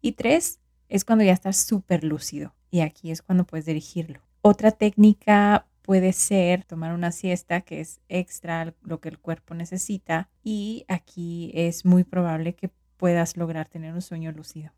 Y 0.00 0.12
tres, 0.12 0.60
es 0.88 1.04
cuando 1.04 1.24
ya 1.24 1.32
estás 1.32 1.56
súper 1.56 2.04
lúcido 2.04 2.54
y 2.70 2.80
aquí 2.80 3.10
es 3.10 3.22
cuando 3.22 3.46
puedes 3.46 3.66
dirigirlo. 3.66 4.20
Otra 4.42 4.70
técnica 4.70 5.66
puede 5.82 6.12
ser 6.12 6.64
tomar 6.64 6.92
una 6.92 7.12
siesta, 7.12 7.60
que 7.60 7.80
es 7.80 8.00
extra 8.08 8.74
lo 8.82 9.00
que 9.00 9.10
el 9.10 9.18
cuerpo 9.18 9.54
necesita, 9.54 10.30
y 10.42 10.84
aquí 10.88 11.50
es 11.54 11.84
muy 11.84 12.04
probable 12.04 12.54
que 12.54 12.70
puedas 12.96 13.36
lograr 13.36 13.68
tener 13.68 13.92
un 13.92 14.02
sueño 14.02 14.32
lúcido. 14.32 14.72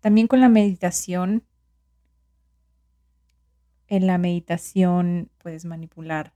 También 0.00 0.26
con 0.26 0.40
la 0.40 0.48
meditación, 0.48 1.42
en 3.88 4.06
la 4.06 4.18
meditación 4.18 5.30
puedes 5.38 5.64
manipular 5.64 6.32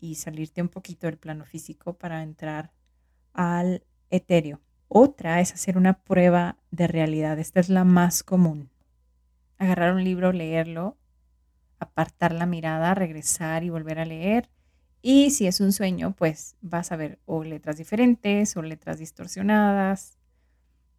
y 0.00 0.16
salirte 0.16 0.62
un 0.62 0.68
poquito 0.68 1.06
del 1.06 1.18
plano 1.18 1.44
físico 1.44 1.94
para 1.94 2.22
entrar 2.22 2.72
al 3.32 3.84
etéreo. 4.10 4.60
Otra 4.88 5.40
es 5.40 5.52
hacer 5.52 5.76
una 5.76 5.94
prueba 5.94 6.56
de 6.70 6.86
realidad. 6.86 7.38
Esta 7.38 7.60
es 7.60 7.68
la 7.68 7.84
más 7.84 8.22
común. 8.22 8.70
Agarrar 9.58 9.94
un 9.94 10.04
libro, 10.04 10.32
leerlo, 10.32 10.96
apartar 11.78 12.32
la 12.32 12.46
mirada, 12.46 12.94
regresar 12.94 13.64
y 13.64 13.70
volver 13.70 13.98
a 13.98 14.04
leer. 14.04 14.50
Y 15.02 15.30
si 15.30 15.46
es 15.46 15.60
un 15.60 15.72
sueño, 15.72 16.14
pues 16.16 16.56
vas 16.60 16.92
a 16.92 16.96
ver 16.96 17.18
o 17.26 17.44
letras 17.44 17.76
diferentes 17.76 18.56
o 18.56 18.62
letras 18.62 18.98
distorsionadas. 18.98 20.18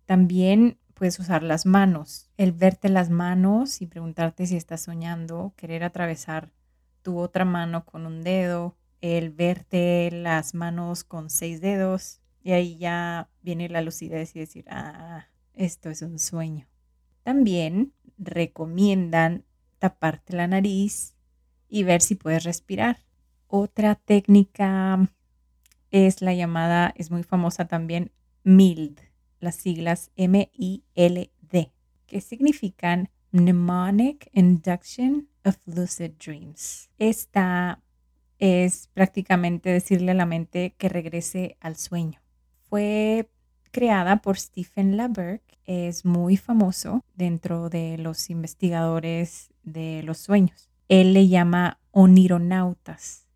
También 0.06 0.78
puedes 0.94 1.20
usar 1.20 1.44
las 1.44 1.66
manos. 1.66 2.30
El 2.38 2.52
verte 2.52 2.90
las 2.90 3.10
manos 3.10 3.82
y 3.82 3.88
preguntarte 3.88 4.46
si 4.48 4.58
estás 4.58 4.82
soñando, 4.82 5.54
querer 5.56 5.84
atravesar 5.84 6.52
tu 7.02 7.20
otra 7.20 7.46
mano 7.46 7.86
con 7.86 8.06
un 8.06 8.24
dedo, 8.24 8.76
el 9.02 9.30
verte 9.30 10.10
las 10.12 10.56
manos 10.56 11.04
con 11.04 11.30
seis 11.30 11.62
dedos, 11.62 12.22
y 12.46 12.52
ahí 12.52 12.78
ya 12.78 13.28
viene 13.42 13.68
la 13.70 13.82
lucidez 13.82 14.36
y 14.36 14.40
decir, 14.40 14.66
ah, 14.70 15.26
esto 15.56 15.90
es 15.90 16.04
un 16.04 16.20
sueño. 16.20 16.68
También 17.24 17.92
recomiendan 18.20 19.46
taparte 19.80 20.36
la 20.36 20.46
nariz 20.46 21.16
y 21.68 21.82
ver 21.82 22.04
si 22.04 22.14
puedes 22.14 22.44
respirar. 22.44 23.00
Otra 23.48 23.96
técnica 23.96 25.12
es 25.90 26.22
la 26.22 26.36
llamada, 26.36 26.94
es 26.96 27.10
muy 27.10 27.24
famosa 27.24 27.66
también, 27.66 28.12
MILD, 28.44 29.00
las 29.40 29.56
siglas 29.56 30.12
M-I-L-D, 30.16 31.72
que 32.06 32.22
significan 32.22 33.10
Mnemonic 33.32 34.30
Induction 34.34 35.30
of 35.44 35.58
Lucid 35.66 36.12
Dreams. 36.24 36.92
Esta 37.00 37.82
es 38.38 38.88
prácticamente 38.94 39.72
decirle 39.72 40.12
a 40.12 40.16
la 40.16 40.28
mente 40.28 40.76
que 40.78 40.90
regrese 40.90 41.58
al 41.60 41.76
sueño. 41.76 42.20
Fue 42.76 43.30
creada 43.72 44.18
por 44.18 44.38
Stephen 44.38 44.98
LaBerg, 44.98 45.42
es 45.64 46.04
muy 46.04 46.36
famoso 46.36 47.06
dentro 47.16 47.70
de 47.70 47.98
los 47.98 48.30
investigadores 48.30 49.54
de 49.64 50.04
los 50.04 50.18
sueños. 50.18 50.70
Él 50.90 51.14
le 51.14 51.30
llama 51.30 51.80
onironautas 51.92 53.28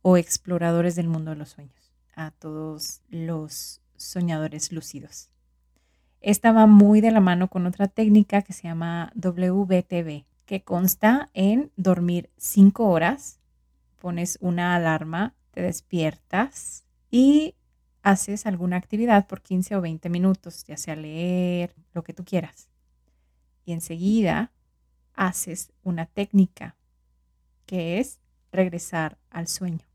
o 0.00 0.16
exploradores 0.16 0.94
del 0.94 1.08
mundo 1.08 1.32
de 1.32 1.38
los 1.38 1.48
sueños 1.48 1.92
a 2.14 2.30
todos 2.30 3.02
los 3.08 3.80
soñadores 3.96 4.70
lúcidos. 4.70 5.32
Esta 6.20 6.52
va 6.52 6.66
muy 6.66 7.00
de 7.00 7.10
la 7.10 7.18
mano 7.18 7.48
con 7.48 7.66
otra 7.66 7.88
técnica 7.88 8.42
que 8.42 8.52
se 8.52 8.68
llama 8.68 9.12
WBTV, 9.16 10.24
que 10.46 10.62
consta 10.62 11.30
en 11.34 11.72
dormir 11.74 12.30
cinco 12.36 12.88
horas, 12.90 13.40
pones 14.00 14.38
una 14.40 14.76
alarma, 14.76 15.34
te 15.50 15.62
despiertas 15.62 16.84
y 17.10 17.56
haces 18.02 18.46
alguna 18.46 18.76
actividad 18.76 19.26
por 19.26 19.42
15 19.42 19.76
o 19.76 19.80
20 19.80 20.08
minutos, 20.08 20.64
ya 20.64 20.76
sea 20.76 20.96
leer, 20.96 21.74
lo 21.92 22.02
que 22.02 22.14
tú 22.14 22.24
quieras. 22.24 22.68
Y 23.64 23.72
enseguida 23.72 24.52
haces 25.14 25.72
una 25.82 26.06
técnica 26.06 26.76
que 27.66 27.98
es 27.98 28.20
regresar 28.52 29.18
al 29.30 29.48
sueño. 29.48 29.86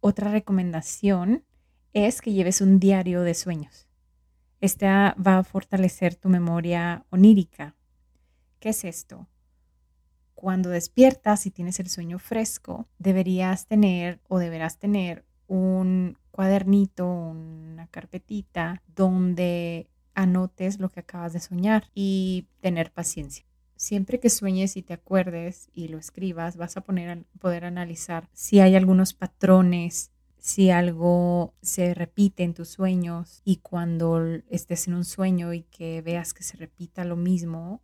Otra 0.00 0.30
recomendación 0.30 1.44
es 1.92 2.20
que 2.20 2.32
lleves 2.32 2.60
un 2.60 2.78
diario 2.78 3.22
de 3.22 3.34
sueños. 3.34 3.86
Esta 4.60 5.14
va 5.24 5.38
a 5.38 5.44
fortalecer 5.44 6.14
tu 6.14 6.28
memoria 6.28 7.04
onírica. 7.10 7.74
¿Qué 8.60 8.70
es 8.70 8.84
esto? 8.84 9.26
Cuando 10.34 10.70
despiertas 10.70 11.46
y 11.46 11.50
tienes 11.50 11.80
el 11.80 11.88
sueño 11.88 12.18
fresco, 12.18 12.86
deberías 12.98 13.66
tener 13.66 14.20
o 14.28 14.38
deberás 14.38 14.78
tener 14.78 15.24
un 15.48 16.18
cuadernito, 16.30 17.06
una 17.06 17.86
carpetita 17.88 18.82
donde 18.94 19.88
anotes 20.14 20.78
lo 20.80 20.90
que 20.90 21.00
acabas 21.00 21.32
de 21.32 21.40
soñar 21.40 21.90
y 21.94 22.46
tener 22.60 22.92
paciencia. 22.92 23.44
Siempre 23.76 24.20
que 24.20 24.30
sueñes 24.30 24.76
y 24.76 24.82
te 24.82 24.94
acuerdes 24.94 25.68
y 25.74 25.88
lo 25.88 25.98
escribas, 25.98 26.56
vas 26.56 26.76
a 26.76 26.80
poder 26.80 27.64
analizar 27.64 28.28
si 28.32 28.60
hay 28.60 28.74
algunos 28.74 29.12
patrones, 29.12 30.12
si 30.38 30.70
algo 30.70 31.54
se 31.60 31.92
repite 31.92 32.44
en 32.44 32.54
tus 32.54 32.68
sueños 32.68 33.42
y 33.44 33.56
cuando 33.56 34.24
estés 34.48 34.86
en 34.86 34.94
un 34.94 35.04
sueño 35.04 35.52
y 35.52 35.64
que 35.64 36.02
veas 36.02 36.32
que 36.32 36.44
se 36.44 36.56
repita 36.56 37.04
lo 37.04 37.16
mismo, 37.16 37.82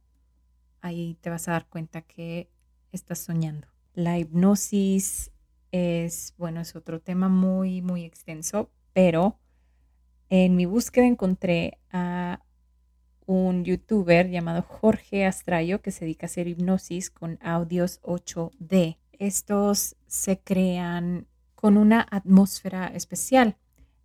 ahí 0.80 1.18
te 1.20 1.28
vas 1.28 1.48
a 1.48 1.52
dar 1.52 1.66
cuenta 1.66 2.02
que 2.02 2.48
estás 2.92 3.18
soñando. 3.18 3.68
La 3.94 4.18
hipnosis 4.18 5.31
es, 5.72 6.34
bueno, 6.36 6.60
es 6.60 6.76
otro 6.76 7.00
tema 7.00 7.28
muy, 7.28 7.82
muy 7.82 8.04
extenso, 8.04 8.70
pero 8.92 9.38
en 10.28 10.54
mi 10.54 10.66
búsqueda 10.66 11.06
encontré 11.06 11.78
a 11.90 12.42
un 13.26 13.64
youtuber 13.64 14.28
llamado 14.28 14.62
Jorge 14.62 15.24
Astrayo 15.24 15.80
que 15.80 15.90
se 15.90 16.04
dedica 16.04 16.26
a 16.26 16.28
hacer 16.28 16.48
hipnosis 16.48 17.10
con 17.10 17.38
audios 17.42 18.00
8D. 18.02 18.98
Estos 19.12 19.96
se 20.06 20.38
crean 20.38 21.26
con 21.54 21.76
una 21.76 22.06
atmósfera 22.10 22.88
especial. 22.88 23.56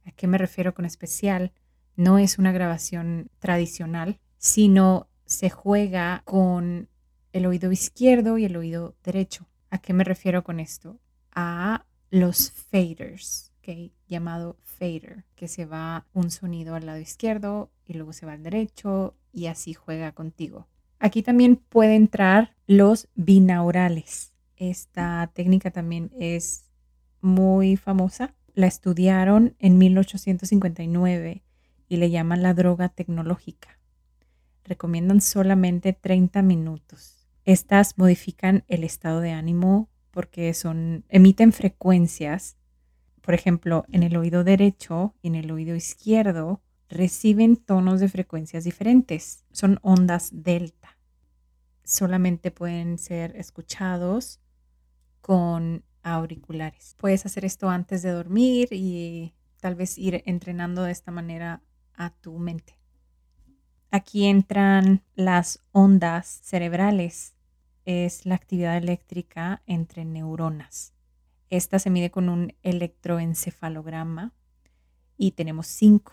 ¿A 0.06 0.12
qué 0.12 0.28
me 0.28 0.38
refiero 0.38 0.74
con 0.74 0.86
especial? 0.86 1.52
No 1.96 2.18
es 2.18 2.38
una 2.38 2.52
grabación 2.52 3.30
tradicional, 3.40 4.20
sino 4.38 5.10
se 5.26 5.50
juega 5.50 6.22
con 6.26 6.88
el 7.34 7.46
oído 7.46 7.72
izquierdo 7.72 8.38
y 8.38 8.46
el 8.46 8.56
oído 8.56 8.96
derecho. 9.04 9.48
¿A 9.70 9.80
qué 9.80 9.94
me 9.94 10.04
refiero 10.04 10.44
con 10.44 10.60
esto? 10.60 11.00
A 11.40 11.86
los 12.10 12.52
faders, 12.52 13.52
llamado 14.08 14.58
fader, 14.64 15.24
que 15.36 15.48
se 15.48 15.66
va 15.66 16.08
un 16.14 16.32
sonido 16.32 16.74
al 16.74 16.88
lado 16.88 17.00
izquierdo 17.00 17.70
y 17.86 17.94
luego 17.94 18.12
se 18.12 18.26
va 18.26 18.34
al 18.34 18.44
derecho 18.44 19.16
y 19.32 19.46
así 19.46 19.74
juega 19.74 20.14
contigo. 20.14 20.68
Aquí 21.00 21.22
también 21.22 21.58
puede 21.58 21.96
entrar 21.96 22.56
los 22.66 23.08
binaurales. 23.14 24.34
Esta 24.56 25.30
técnica 25.34 25.70
también 25.70 26.12
es 26.20 26.72
muy 27.22 27.78
famosa. 27.78 28.34
La 28.56 28.66
estudiaron 28.66 29.56
en 29.60 29.78
1859 29.78 31.44
y 31.88 31.98
le 31.98 32.10
llaman 32.10 32.42
la 32.42 32.56
droga 32.56 32.90
tecnológica. 32.90 33.78
Recomiendan 34.64 35.22
solamente 35.22 35.94
30 35.94 36.42
minutos. 36.42 37.28
Estas 37.46 37.98
modifican 37.98 38.64
el 38.68 38.84
estado 38.84 39.22
de 39.22 39.32
ánimo 39.32 39.88
porque 40.18 40.56
son, 40.56 41.06
emiten 41.10 41.54
frecuencias, 41.54 42.58
por 43.22 43.36
ejemplo, 43.36 43.86
en 43.92 44.02
el 44.02 44.18
oído 44.18 44.44
derecho 44.44 45.14
y 45.22 45.28
en 45.28 45.36
el 45.36 45.52
oído 45.52 45.76
izquierdo, 45.76 46.64
reciben 46.90 47.56
tonos 47.56 48.00
de 48.00 48.10
frecuencias 48.10 48.64
diferentes. 48.64 49.46
Son 49.52 49.78
ondas 49.84 50.32
delta. 50.34 50.98
Solamente 51.84 52.50
pueden 52.50 52.98
ser 52.98 53.36
escuchados 53.36 54.40
con 55.22 55.84
auriculares. 56.02 56.96
Puedes 56.98 57.28
hacer 57.28 57.46
esto 57.46 57.70
antes 57.70 58.02
de 58.02 58.10
dormir 58.10 58.70
y 58.72 59.36
tal 59.62 59.76
vez 59.76 60.00
ir 60.00 60.24
entrenando 60.26 60.82
de 60.82 60.94
esta 60.94 61.12
manera 61.12 61.62
a 61.94 62.10
tu 62.10 62.40
mente. 62.40 62.80
Aquí 63.92 64.26
entran 64.26 65.04
las 65.14 65.64
ondas 65.74 66.40
cerebrales 66.44 67.37
es 67.88 68.26
la 68.26 68.36
actividad 68.36 68.76
eléctrica 68.76 69.64
entre 69.66 70.04
neuronas. 70.04 70.94
Esta 71.50 71.80
se 71.80 71.90
mide 71.90 72.12
con 72.12 72.28
un 72.28 72.54
electroencefalograma 72.62 74.34
y 75.16 75.32
tenemos 75.32 75.68
cinco. 75.68 76.12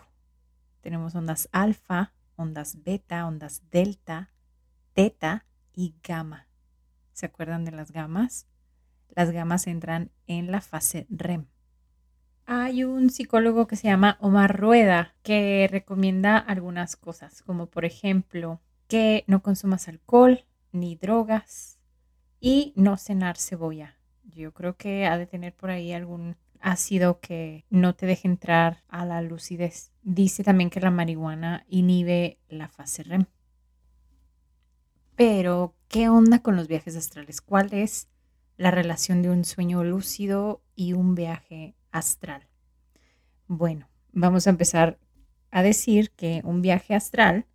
Tenemos 0.82 1.16
ondas 1.16 1.48
alfa, 1.50 2.12
ondas 2.36 2.84
beta, 2.84 3.26
ondas 3.26 3.64
delta, 3.72 4.30
teta 4.92 5.46
y 5.72 5.96
gamma. 6.04 6.46
¿Se 7.12 7.26
acuerdan 7.26 7.64
de 7.64 7.72
las 7.72 7.90
gamas? 7.90 8.46
Las 9.08 9.32
gamas 9.32 9.66
entran 9.66 10.12
en 10.28 10.52
la 10.52 10.60
fase 10.60 11.08
REM. 11.10 11.46
Hay 12.46 12.84
un 12.84 13.10
psicólogo 13.10 13.66
que 13.66 13.74
se 13.74 13.88
llama 13.88 14.16
Omar 14.20 14.60
Rueda 14.60 15.16
que 15.24 15.68
recomienda 15.68 16.38
algunas 16.38 16.94
cosas, 16.94 17.42
como 17.42 17.66
por 17.66 17.84
ejemplo 17.84 18.60
que 18.86 19.24
no 19.26 19.42
consumas 19.42 19.88
alcohol, 19.88 20.44
ni 20.74 20.96
drogas 20.96 21.78
y 22.40 22.72
no 22.76 22.98
cenar 22.98 23.38
cebolla. 23.38 23.96
Yo 24.24 24.52
creo 24.52 24.76
que 24.76 25.06
ha 25.06 25.16
de 25.16 25.26
tener 25.26 25.54
por 25.54 25.70
ahí 25.70 25.92
algún 25.92 26.36
ácido 26.60 27.20
que 27.20 27.64
no 27.70 27.94
te 27.94 28.06
deje 28.06 28.26
entrar 28.26 28.82
a 28.88 29.04
la 29.04 29.22
lucidez. 29.22 29.92
Dice 30.02 30.42
también 30.42 30.70
que 30.70 30.80
la 30.80 30.90
marihuana 30.90 31.64
inhibe 31.68 32.38
la 32.48 32.68
fase 32.68 33.04
REM. 33.04 33.26
Pero, 35.14 35.74
¿qué 35.88 36.08
onda 36.08 36.40
con 36.40 36.56
los 36.56 36.66
viajes 36.66 36.96
astrales? 36.96 37.40
¿Cuál 37.40 37.72
es 37.72 38.08
la 38.56 38.70
relación 38.70 39.22
de 39.22 39.30
un 39.30 39.44
sueño 39.44 39.84
lúcido 39.84 40.62
y 40.74 40.92
un 40.92 41.14
viaje 41.14 41.76
astral? 41.92 42.48
Bueno, 43.46 43.88
vamos 44.12 44.46
a 44.46 44.50
empezar 44.50 44.98
a 45.50 45.62
decir 45.62 46.10
que 46.10 46.40
un 46.44 46.62
viaje 46.62 46.94
astral 46.94 47.46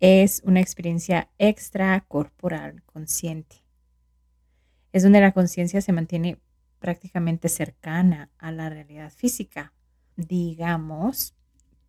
es 0.00 0.42
una 0.44 0.60
experiencia 0.60 1.30
extracorporal 1.38 2.82
consciente. 2.84 3.56
Es 4.92 5.02
donde 5.02 5.20
la 5.20 5.32
conciencia 5.32 5.80
se 5.80 5.92
mantiene 5.92 6.38
prácticamente 6.78 7.48
cercana 7.48 8.30
a 8.38 8.50
la 8.50 8.70
realidad 8.70 9.12
física. 9.12 9.72
Digamos 10.16 11.34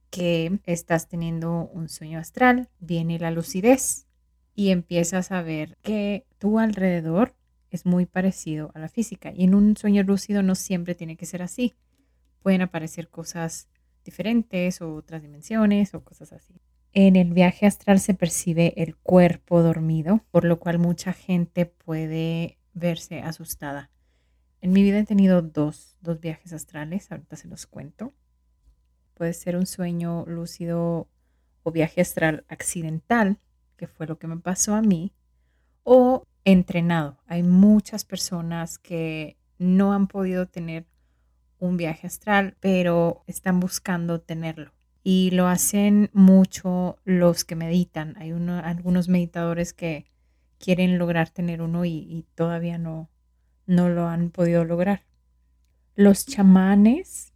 que 0.09 0.59
estás 0.65 1.07
teniendo 1.07 1.69
un 1.73 1.87
sueño 1.87 2.19
astral, 2.19 2.69
viene 2.79 3.17
la 3.17 3.31
lucidez 3.31 4.07
y 4.53 4.69
empiezas 4.71 5.31
a 5.31 5.41
ver 5.41 5.77
que 5.81 6.25
tu 6.37 6.59
alrededor 6.59 7.33
es 7.71 7.85
muy 7.85 8.05
parecido 8.05 8.71
a 8.75 8.79
la 8.79 8.89
física. 8.89 9.31
Y 9.33 9.45
en 9.45 9.55
un 9.55 9.77
sueño 9.77 10.03
lúcido 10.03 10.43
no 10.43 10.55
siempre 10.55 10.93
tiene 10.93 11.15
que 11.15 11.25
ser 11.25 11.41
así. 11.41 11.73
Pueden 12.43 12.61
aparecer 12.61 13.07
cosas 13.07 13.69
diferentes 14.03 14.81
o 14.81 14.93
otras 14.95 15.21
dimensiones 15.21 15.93
o 15.93 16.03
cosas 16.03 16.33
así. 16.33 16.61
En 16.93 17.15
el 17.15 17.33
viaje 17.33 17.65
astral 17.65 18.01
se 18.01 18.13
percibe 18.13 18.73
el 18.75 18.97
cuerpo 18.97 19.63
dormido, 19.63 20.25
por 20.29 20.43
lo 20.43 20.59
cual 20.59 20.77
mucha 20.77 21.13
gente 21.13 21.65
puede 21.65 22.57
verse 22.73 23.21
asustada. 23.21 23.89
En 24.59 24.73
mi 24.73 24.83
vida 24.83 24.99
he 24.99 25.05
tenido 25.05 25.41
dos, 25.41 25.95
dos 26.01 26.19
viajes 26.19 26.51
astrales, 26.51 27.09
ahorita 27.09 27.37
se 27.37 27.47
los 27.47 27.65
cuento. 27.65 28.13
Puede 29.13 29.31
ser 29.31 29.55
un 29.55 29.67
sueño 29.67 30.25
lúcido 30.27 31.07
o 31.63 31.71
viaje 31.71 32.01
astral 32.01 32.43
accidental, 32.49 33.39
que 33.77 33.87
fue 33.87 34.05
lo 34.05 34.19
que 34.19 34.27
me 34.27 34.37
pasó 34.37 34.75
a 34.75 34.81
mí, 34.81 35.13
o 35.83 36.25
entrenado. 36.43 37.19
Hay 37.25 37.41
muchas 37.41 38.03
personas 38.03 38.77
que 38.77 39.37
no 39.57 39.93
han 39.93 40.07
podido 40.07 40.45
tener 40.45 40.85
un 41.57 41.77
viaje 41.77 42.07
astral, 42.07 42.57
pero 42.59 43.23
están 43.27 43.61
buscando 43.61 44.19
tenerlo 44.19 44.73
y 45.03 45.31
lo 45.31 45.47
hacen 45.47 46.09
mucho 46.13 46.97
los 47.03 47.43
que 47.43 47.55
meditan. 47.55 48.15
Hay 48.17 48.31
algunos 48.31 49.07
meditadores 49.07 49.73
que 49.73 50.05
quieren 50.59 50.97
lograr 50.97 51.29
tener 51.29 51.61
uno 51.61 51.85
y, 51.85 52.25
todavía 52.35 52.77
no, 52.77 53.09
no 53.65 53.89
lo 53.89 54.07
han 54.07 54.29
podido 54.29 54.63
lograr. 54.63 55.05
Los 55.95 56.25
chamanes 56.25 57.33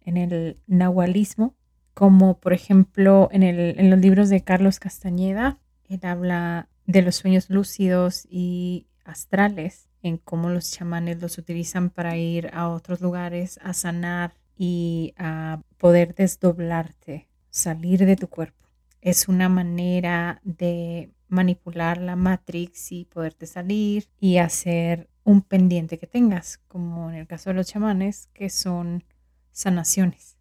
en 0.00 0.16
el 0.16 0.60
nahualismo, 0.66 1.54
como 1.94 2.38
por 2.38 2.52
ejemplo 2.52 3.28
en, 3.32 3.42
el, 3.42 3.78
en 3.78 3.90
los 3.90 3.98
libros 3.98 4.28
de 4.28 4.42
Carlos 4.42 4.78
Castañeda, 4.78 5.58
él 5.88 6.00
habla 6.02 6.68
de 6.86 7.02
los 7.02 7.16
sueños 7.16 7.50
lúcidos 7.50 8.26
y 8.30 8.86
astrales, 9.04 9.88
en 10.02 10.18
cómo 10.18 10.50
los 10.50 10.70
chamanes 10.70 11.20
los 11.20 11.38
utilizan 11.38 11.90
para 11.90 12.16
ir 12.16 12.50
a 12.52 12.68
otros 12.68 13.00
lugares 13.00 13.58
a 13.62 13.72
sanar 13.72 14.34
y 14.56 15.14
a 15.16 15.60
poder 15.78 16.14
desdoblarte, 16.14 17.28
salir 17.50 18.04
de 18.06 18.16
tu 18.16 18.28
cuerpo. 18.28 18.68
Es 19.00 19.28
una 19.28 19.48
manera 19.48 20.40
de 20.44 21.10
manipular 21.28 21.98
la 21.98 22.16
matrix 22.16 22.92
y 22.92 23.04
poderte 23.04 23.46
salir 23.46 24.08
y 24.20 24.38
hacer 24.38 25.08
un 25.24 25.42
pendiente 25.42 25.98
que 25.98 26.06
tengas, 26.06 26.58
como 26.68 27.10
en 27.10 27.16
el 27.16 27.26
caso 27.26 27.50
de 27.50 27.54
los 27.54 27.66
chamanes, 27.66 28.28
que 28.32 28.48
son 28.48 29.04
sanaciones. 29.50 30.36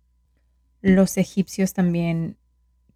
Los 0.82 1.18
egipcios 1.18 1.74
también 1.74 2.38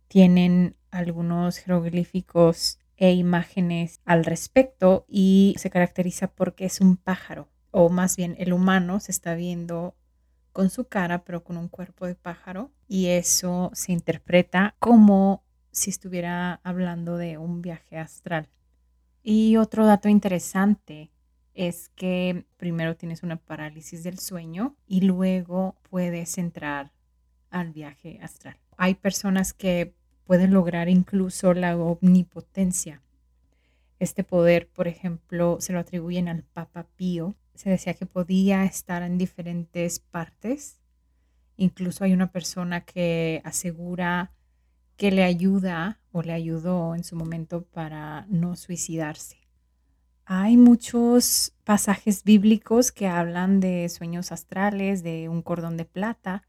tienen 0.08 0.76
algunos 0.92 1.58
jeroglíficos 1.58 2.80
e 2.98 3.14
imágenes 3.14 4.02
al 4.06 4.26
respecto 4.26 5.06
y 5.08 5.56
se 5.58 5.70
caracteriza 5.70 6.28
porque 6.28 6.66
es 6.66 6.82
un 6.82 6.98
pájaro, 6.98 7.48
o 7.72 7.90
más 7.90 8.18
bien 8.18 8.36
el 8.38 8.54
humano 8.54 9.00
se 9.00 9.12
está 9.12 9.36
viendo 9.36 9.96
con 10.52 10.70
su 10.70 10.86
cara, 10.86 11.24
pero 11.24 11.44
con 11.44 11.58
un 11.58 11.68
cuerpo 11.68 12.06
de 12.06 12.16
pájaro, 12.16 12.72
y 12.88 13.08
eso 13.08 13.72
se 13.74 13.92
interpreta 13.92 14.76
como 14.80 15.44
si 15.72 15.90
estuviera 15.90 16.60
hablando 16.64 17.18
de 17.18 17.38
un 17.38 17.62
viaje 17.62 17.98
astral. 17.98 18.50
Y 19.24 19.58
otro 19.58 19.86
dato 19.86 20.10
interesante 20.10 21.12
es 21.54 21.90
que 21.90 22.46
primero 22.58 22.96
tienes 22.96 23.22
una 23.24 23.36
parálisis 23.36 24.04
del 24.04 24.18
sueño 24.18 24.76
y 24.88 25.02
luego 25.02 25.76
puedes 25.90 26.38
entrar 26.38 26.92
al 27.50 27.72
viaje 27.72 28.20
astral. 28.22 28.58
Hay 28.78 28.96
personas 28.96 29.54
que 29.54 29.94
pueden 30.26 30.54
lograr 30.54 30.90
incluso 30.90 31.54
la 31.54 31.76
omnipotencia. 31.76 33.02
Este 34.00 34.24
poder, 34.24 34.70
por 34.70 34.88
ejemplo, 34.88 35.58
se 35.60 35.74
lo 35.74 35.80
atribuyen 35.80 36.30
al 36.30 36.44
Papa 36.44 36.88
Pío. 36.96 37.36
Se 37.54 37.70
decía 37.70 37.94
que 37.94 38.06
podía 38.06 38.64
estar 38.64 39.04
en 39.04 39.18
diferentes 39.18 40.00
partes. 40.00 40.80
Incluso 41.58 42.06
hay 42.06 42.14
una 42.14 42.32
persona 42.32 42.86
que 42.86 43.42
asegura 43.44 44.32
que 44.96 45.12
le 45.12 45.24
ayuda 45.24 46.00
o 46.12 46.22
le 46.22 46.32
ayudó 46.32 46.96
en 46.96 47.04
su 47.04 47.18
momento 47.18 47.64
para 47.66 48.26
no 48.30 48.56
suicidarse. 48.56 49.38
Hay 50.26 50.58
muchos 50.58 51.54
pasajes 51.64 52.24
bíblicos 52.24 52.92
que 52.92 53.08
hablan 53.08 53.60
de 53.60 53.90
sueños 53.90 54.32
astrales, 54.32 55.04
de 55.04 55.28
un 55.28 55.42
cordón 55.42 55.76
de 55.76 55.86
plata, 55.86 56.48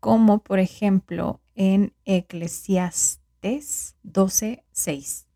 como 0.00 0.42
por 0.42 0.58
ejemplo 0.58 1.40
en 1.54 1.92
Eclesiastes 2.04 3.94
12:6. 4.02 5.29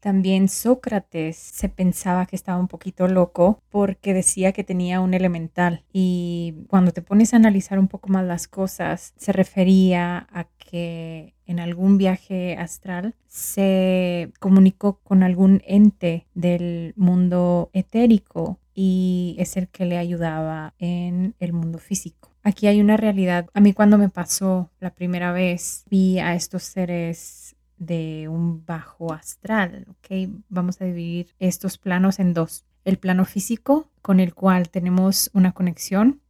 También 0.00 0.48
Sócrates 0.48 1.36
se 1.36 1.68
pensaba 1.68 2.26
que 2.26 2.36
estaba 2.36 2.58
un 2.58 2.68
poquito 2.68 3.08
loco 3.08 3.60
porque 3.70 4.14
decía 4.14 4.52
que 4.52 4.64
tenía 4.64 5.00
un 5.00 5.14
elemental 5.14 5.84
y 5.92 6.54
cuando 6.68 6.92
te 6.92 7.02
pones 7.02 7.32
a 7.32 7.36
analizar 7.36 7.78
un 7.78 7.88
poco 7.88 8.08
más 8.08 8.24
las 8.24 8.46
cosas, 8.46 9.14
se 9.16 9.32
refería 9.32 10.26
a 10.30 10.44
que 10.44 11.34
en 11.46 11.60
algún 11.60 11.96
viaje 11.96 12.56
astral 12.56 13.14
se 13.26 14.32
comunicó 14.40 15.00
con 15.02 15.22
algún 15.22 15.62
ente 15.66 16.26
del 16.34 16.92
mundo 16.96 17.70
etérico 17.72 18.58
y 18.74 19.36
es 19.38 19.56
el 19.56 19.68
que 19.68 19.86
le 19.86 19.96
ayudaba 19.96 20.74
en 20.78 21.34
el 21.40 21.52
mundo 21.52 21.78
físico. 21.78 22.30
Aquí 22.42 22.66
hay 22.66 22.80
una 22.80 22.96
realidad. 22.96 23.46
A 23.54 23.60
mí 23.60 23.72
cuando 23.72 23.98
me 23.98 24.08
pasó 24.08 24.70
la 24.78 24.94
primera 24.94 25.32
vez, 25.32 25.84
vi 25.90 26.18
a 26.18 26.34
estos 26.34 26.62
seres 26.62 27.55
de 27.78 28.28
un 28.28 28.64
bajo 28.64 29.12
astral, 29.12 29.86
¿ok? 29.88 30.30
Vamos 30.48 30.80
a 30.80 30.84
dividir 30.84 31.34
estos 31.38 31.78
planos 31.78 32.18
en 32.18 32.34
dos. 32.34 32.64
El 32.84 32.98
plano 32.98 33.24
físico, 33.24 33.90
con 34.02 34.20
el 34.20 34.34
cual 34.34 34.70
tenemos 34.70 35.30
una 35.32 35.52
conexión 35.52 36.20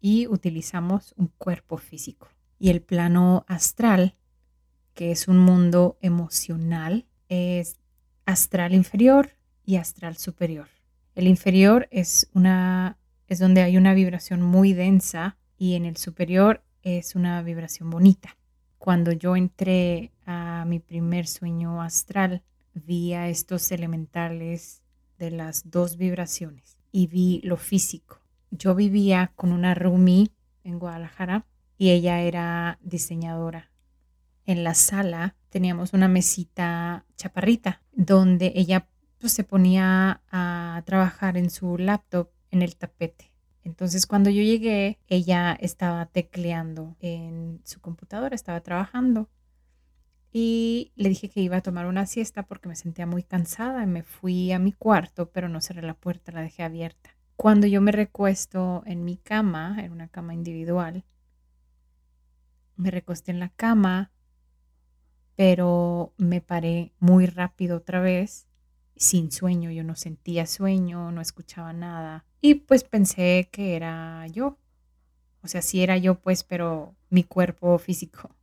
y 0.00 0.26
utilizamos 0.26 1.14
un 1.16 1.28
cuerpo 1.38 1.76
físico. 1.76 2.28
Y 2.58 2.70
el 2.70 2.80
plano 2.82 3.44
astral, 3.48 4.14
que 4.94 5.10
es 5.10 5.28
un 5.28 5.38
mundo 5.38 5.98
emocional, 6.00 7.06
es 7.28 7.80
astral 8.26 8.74
inferior 8.74 9.30
y 9.64 9.76
astral 9.76 10.16
superior. 10.16 10.68
El 11.14 11.26
inferior 11.26 11.88
es 11.90 12.28
una 12.32 12.98
es 13.26 13.38
donde 13.38 13.62
hay 13.62 13.76
una 13.76 13.94
vibración 13.94 14.42
muy 14.42 14.72
densa 14.72 15.38
y 15.56 15.74
en 15.74 15.86
el 15.86 15.96
superior 15.96 16.62
es 16.82 17.14
una 17.14 17.42
vibración 17.42 17.90
bonita. 17.90 18.36
Cuando 18.84 19.12
yo 19.12 19.34
entré 19.34 20.12
a 20.26 20.66
mi 20.66 20.78
primer 20.78 21.26
sueño 21.26 21.80
astral, 21.80 22.42
vi 22.74 23.14
a 23.14 23.30
estos 23.30 23.72
elementales 23.72 24.82
de 25.18 25.30
las 25.30 25.70
dos 25.70 25.96
vibraciones 25.96 26.76
y 26.92 27.06
vi 27.06 27.40
lo 27.44 27.56
físico. 27.56 28.20
Yo 28.50 28.74
vivía 28.74 29.32
con 29.36 29.52
una 29.52 29.72
roomie 29.72 30.32
en 30.64 30.78
Guadalajara 30.78 31.46
y 31.78 31.92
ella 31.92 32.20
era 32.20 32.78
diseñadora. 32.82 33.70
En 34.44 34.64
la 34.64 34.74
sala 34.74 35.34
teníamos 35.48 35.94
una 35.94 36.08
mesita 36.08 37.06
chaparrita 37.16 37.80
donde 37.92 38.52
ella 38.54 38.86
pues, 39.18 39.32
se 39.32 39.44
ponía 39.44 40.20
a 40.30 40.82
trabajar 40.84 41.38
en 41.38 41.48
su 41.48 41.78
laptop 41.78 42.28
en 42.50 42.60
el 42.60 42.76
tapete. 42.76 43.33
Entonces 43.64 44.06
cuando 44.06 44.28
yo 44.28 44.42
llegué, 44.42 44.98
ella 45.08 45.56
estaba 45.58 46.04
tecleando 46.06 46.96
en 47.00 47.62
su 47.64 47.80
computadora, 47.80 48.34
estaba 48.34 48.60
trabajando. 48.60 49.30
Y 50.30 50.92
le 50.96 51.08
dije 51.08 51.30
que 51.30 51.40
iba 51.40 51.56
a 51.56 51.62
tomar 51.62 51.86
una 51.86 52.06
siesta 52.06 52.42
porque 52.42 52.68
me 52.68 52.76
sentía 52.76 53.06
muy 53.06 53.22
cansada 53.22 53.82
y 53.82 53.86
me 53.86 54.02
fui 54.02 54.52
a 54.52 54.58
mi 54.58 54.72
cuarto, 54.72 55.30
pero 55.30 55.48
no 55.48 55.60
cerré 55.62 55.82
la 55.82 55.94
puerta, 55.94 56.32
la 56.32 56.42
dejé 56.42 56.62
abierta. 56.62 57.16
Cuando 57.36 57.66
yo 57.66 57.80
me 57.80 57.90
recuesto 57.90 58.82
en 58.84 59.04
mi 59.04 59.16
cama, 59.16 59.76
en 59.78 59.92
una 59.92 60.08
cama 60.08 60.34
individual, 60.34 61.04
me 62.76 62.90
recosté 62.90 63.30
en 63.30 63.40
la 63.40 63.48
cama, 63.48 64.10
pero 65.36 66.12
me 66.18 66.40
paré 66.40 66.92
muy 66.98 67.26
rápido 67.26 67.78
otra 67.78 68.00
vez, 68.00 68.46
sin 68.96 69.32
sueño, 69.32 69.70
yo 69.70 69.84
no 69.84 69.96
sentía 69.96 70.46
sueño, 70.46 71.10
no 71.12 71.20
escuchaba 71.20 71.72
nada 71.72 72.26
y 72.44 72.56
pues 72.56 72.84
pensé 72.84 73.48
que 73.50 73.74
era 73.74 74.26
yo. 74.26 74.58
O 75.42 75.48
sea, 75.48 75.62
sí 75.62 75.82
era 75.82 75.96
yo, 75.96 76.16
pues, 76.16 76.44
pero 76.44 76.94
mi 77.08 77.24
cuerpo 77.24 77.78
físico. 77.78 78.36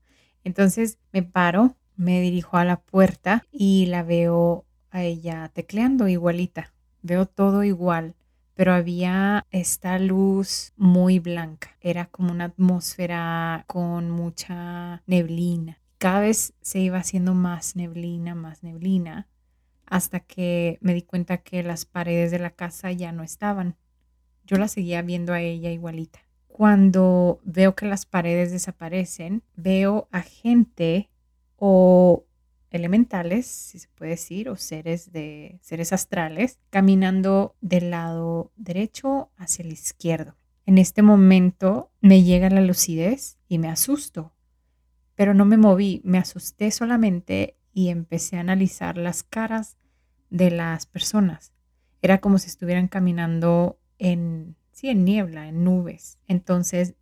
Entonces 0.43 0.97
me 1.11 1.21
paro, 1.21 1.75
me 1.97 2.19
dirijo 2.19 2.57
a 2.57 2.65
la 2.65 2.77
puerta 2.81 3.45
y 3.51 3.85
la 3.85 4.01
veo 4.01 4.65
a 4.89 5.03
ella 5.03 5.51
tecleando 5.53 6.07
igualita. 6.07 6.73
Veo 7.03 7.27
todo 7.27 7.63
igual, 7.63 8.15
pero 8.55 8.73
había 8.73 9.45
esta 9.51 9.99
luz 9.99 10.73
muy 10.77 11.19
blanca. 11.19 11.77
Era 11.79 12.07
como 12.07 12.31
una 12.31 12.45
atmósfera 12.45 13.65
con 13.67 14.09
mucha 14.09 15.03
neblina. 15.05 15.77
Cada 15.99 16.21
vez 16.21 16.55
se 16.61 16.79
iba 16.79 16.97
haciendo 16.97 17.35
más 17.35 17.75
neblina, 17.75 18.33
más 18.33 18.63
neblina, 18.63 19.27
hasta 19.85 20.21
que 20.21 20.79
me 20.81 20.95
di 20.95 21.03
cuenta 21.03 21.37
que 21.37 21.61
las 21.61 21.85
paredes 21.85 22.31
de 22.31 22.39
la 22.39 22.49
casa 22.49 22.91
ya 22.91 23.11
no 23.11 23.21
estaban 23.21 23.75
yo 24.51 24.57
la 24.57 24.67
seguía 24.67 25.01
viendo 25.01 25.31
a 25.31 25.39
ella 25.39 25.71
igualita. 25.71 26.19
Cuando 26.47 27.39
veo 27.45 27.73
que 27.73 27.85
las 27.85 28.05
paredes 28.05 28.51
desaparecen, 28.51 29.43
veo 29.55 30.09
a 30.11 30.21
gente 30.21 31.09
o 31.55 32.25
elementales, 32.69 33.45
si 33.47 33.79
se 33.79 33.87
puede 33.95 34.11
decir, 34.11 34.49
o 34.49 34.57
seres 34.57 35.13
de 35.13 35.57
seres 35.61 35.93
astrales, 35.93 36.59
caminando 36.69 37.55
del 37.61 37.91
lado 37.91 38.51
derecho 38.57 39.31
hacia 39.37 39.63
el 39.63 39.71
izquierdo. 39.71 40.35
En 40.65 40.77
este 40.77 41.01
momento 41.01 41.89
me 42.01 42.23
llega 42.23 42.49
la 42.49 42.61
lucidez 42.61 43.37
y 43.47 43.57
me 43.57 43.69
asusto, 43.69 44.33
pero 45.15 45.33
no 45.33 45.45
me 45.45 45.57
moví, 45.57 46.01
me 46.03 46.17
asusté 46.17 46.71
solamente 46.71 47.55
y 47.73 47.87
empecé 47.87 48.35
a 48.35 48.41
analizar 48.41 48.97
las 48.97 49.23
caras 49.23 49.77
de 50.29 50.51
las 50.51 50.85
personas. 50.87 51.53
Era 52.01 52.19
como 52.19 52.37
si 52.37 52.47
estuvieran 52.47 52.87
caminando 52.87 53.80
en, 54.01 54.55
sí, 54.71 54.89
en 54.89 55.05
niebla, 55.05 55.47
en 55.47 55.63
nubes. 55.63 56.17
Entonces 56.27 56.95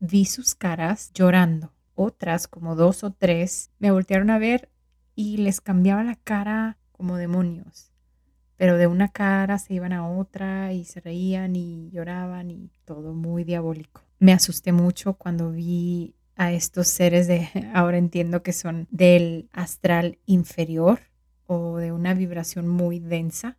vi 0.00 0.24
sus 0.24 0.54
caras 0.54 1.12
llorando. 1.12 1.72
Otras, 1.94 2.48
como 2.48 2.74
dos 2.74 3.04
o 3.04 3.12
tres, 3.12 3.70
me 3.78 3.90
voltearon 3.90 4.30
a 4.30 4.38
ver 4.38 4.70
y 5.14 5.36
les 5.36 5.60
cambiaba 5.60 6.02
la 6.02 6.16
cara 6.16 6.78
como 6.90 7.16
demonios. 7.16 7.92
Pero 8.56 8.78
de 8.78 8.86
una 8.86 9.08
cara 9.08 9.58
se 9.58 9.74
iban 9.74 9.92
a 9.92 10.08
otra 10.08 10.72
y 10.72 10.84
se 10.84 11.00
reían 11.00 11.54
y 11.54 11.90
lloraban 11.90 12.50
y 12.50 12.70
todo 12.86 13.12
muy 13.12 13.44
diabólico. 13.44 14.00
Me 14.18 14.32
asusté 14.32 14.72
mucho 14.72 15.14
cuando 15.14 15.50
vi 15.50 16.14
a 16.36 16.50
estos 16.50 16.88
seres 16.88 17.26
de, 17.26 17.48
ahora 17.74 17.98
entiendo 17.98 18.42
que 18.42 18.54
son 18.54 18.88
del 18.90 19.50
astral 19.52 20.18
inferior 20.24 21.00
o 21.46 21.76
de 21.76 21.92
una 21.92 22.14
vibración 22.14 22.68
muy 22.68 23.00
densa. 23.00 23.58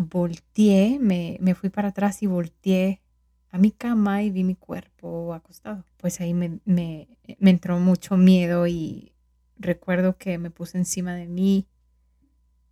Volteé, 0.00 1.00
me, 1.00 1.38
me 1.40 1.56
fui 1.56 1.70
para 1.70 1.88
atrás 1.88 2.22
y 2.22 2.28
volteé 2.28 3.02
a 3.50 3.58
mi 3.58 3.72
cama 3.72 4.22
y 4.22 4.30
vi 4.30 4.44
mi 4.44 4.54
cuerpo 4.54 5.34
acostado. 5.34 5.84
Pues 5.96 6.20
ahí 6.20 6.34
me, 6.34 6.60
me, 6.64 7.08
me 7.40 7.50
entró 7.50 7.80
mucho 7.80 8.16
miedo 8.16 8.68
y 8.68 9.12
recuerdo 9.56 10.16
que 10.16 10.38
me 10.38 10.52
puse 10.52 10.78
encima 10.78 11.16
de 11.16 11.26
mí 11.26 11.66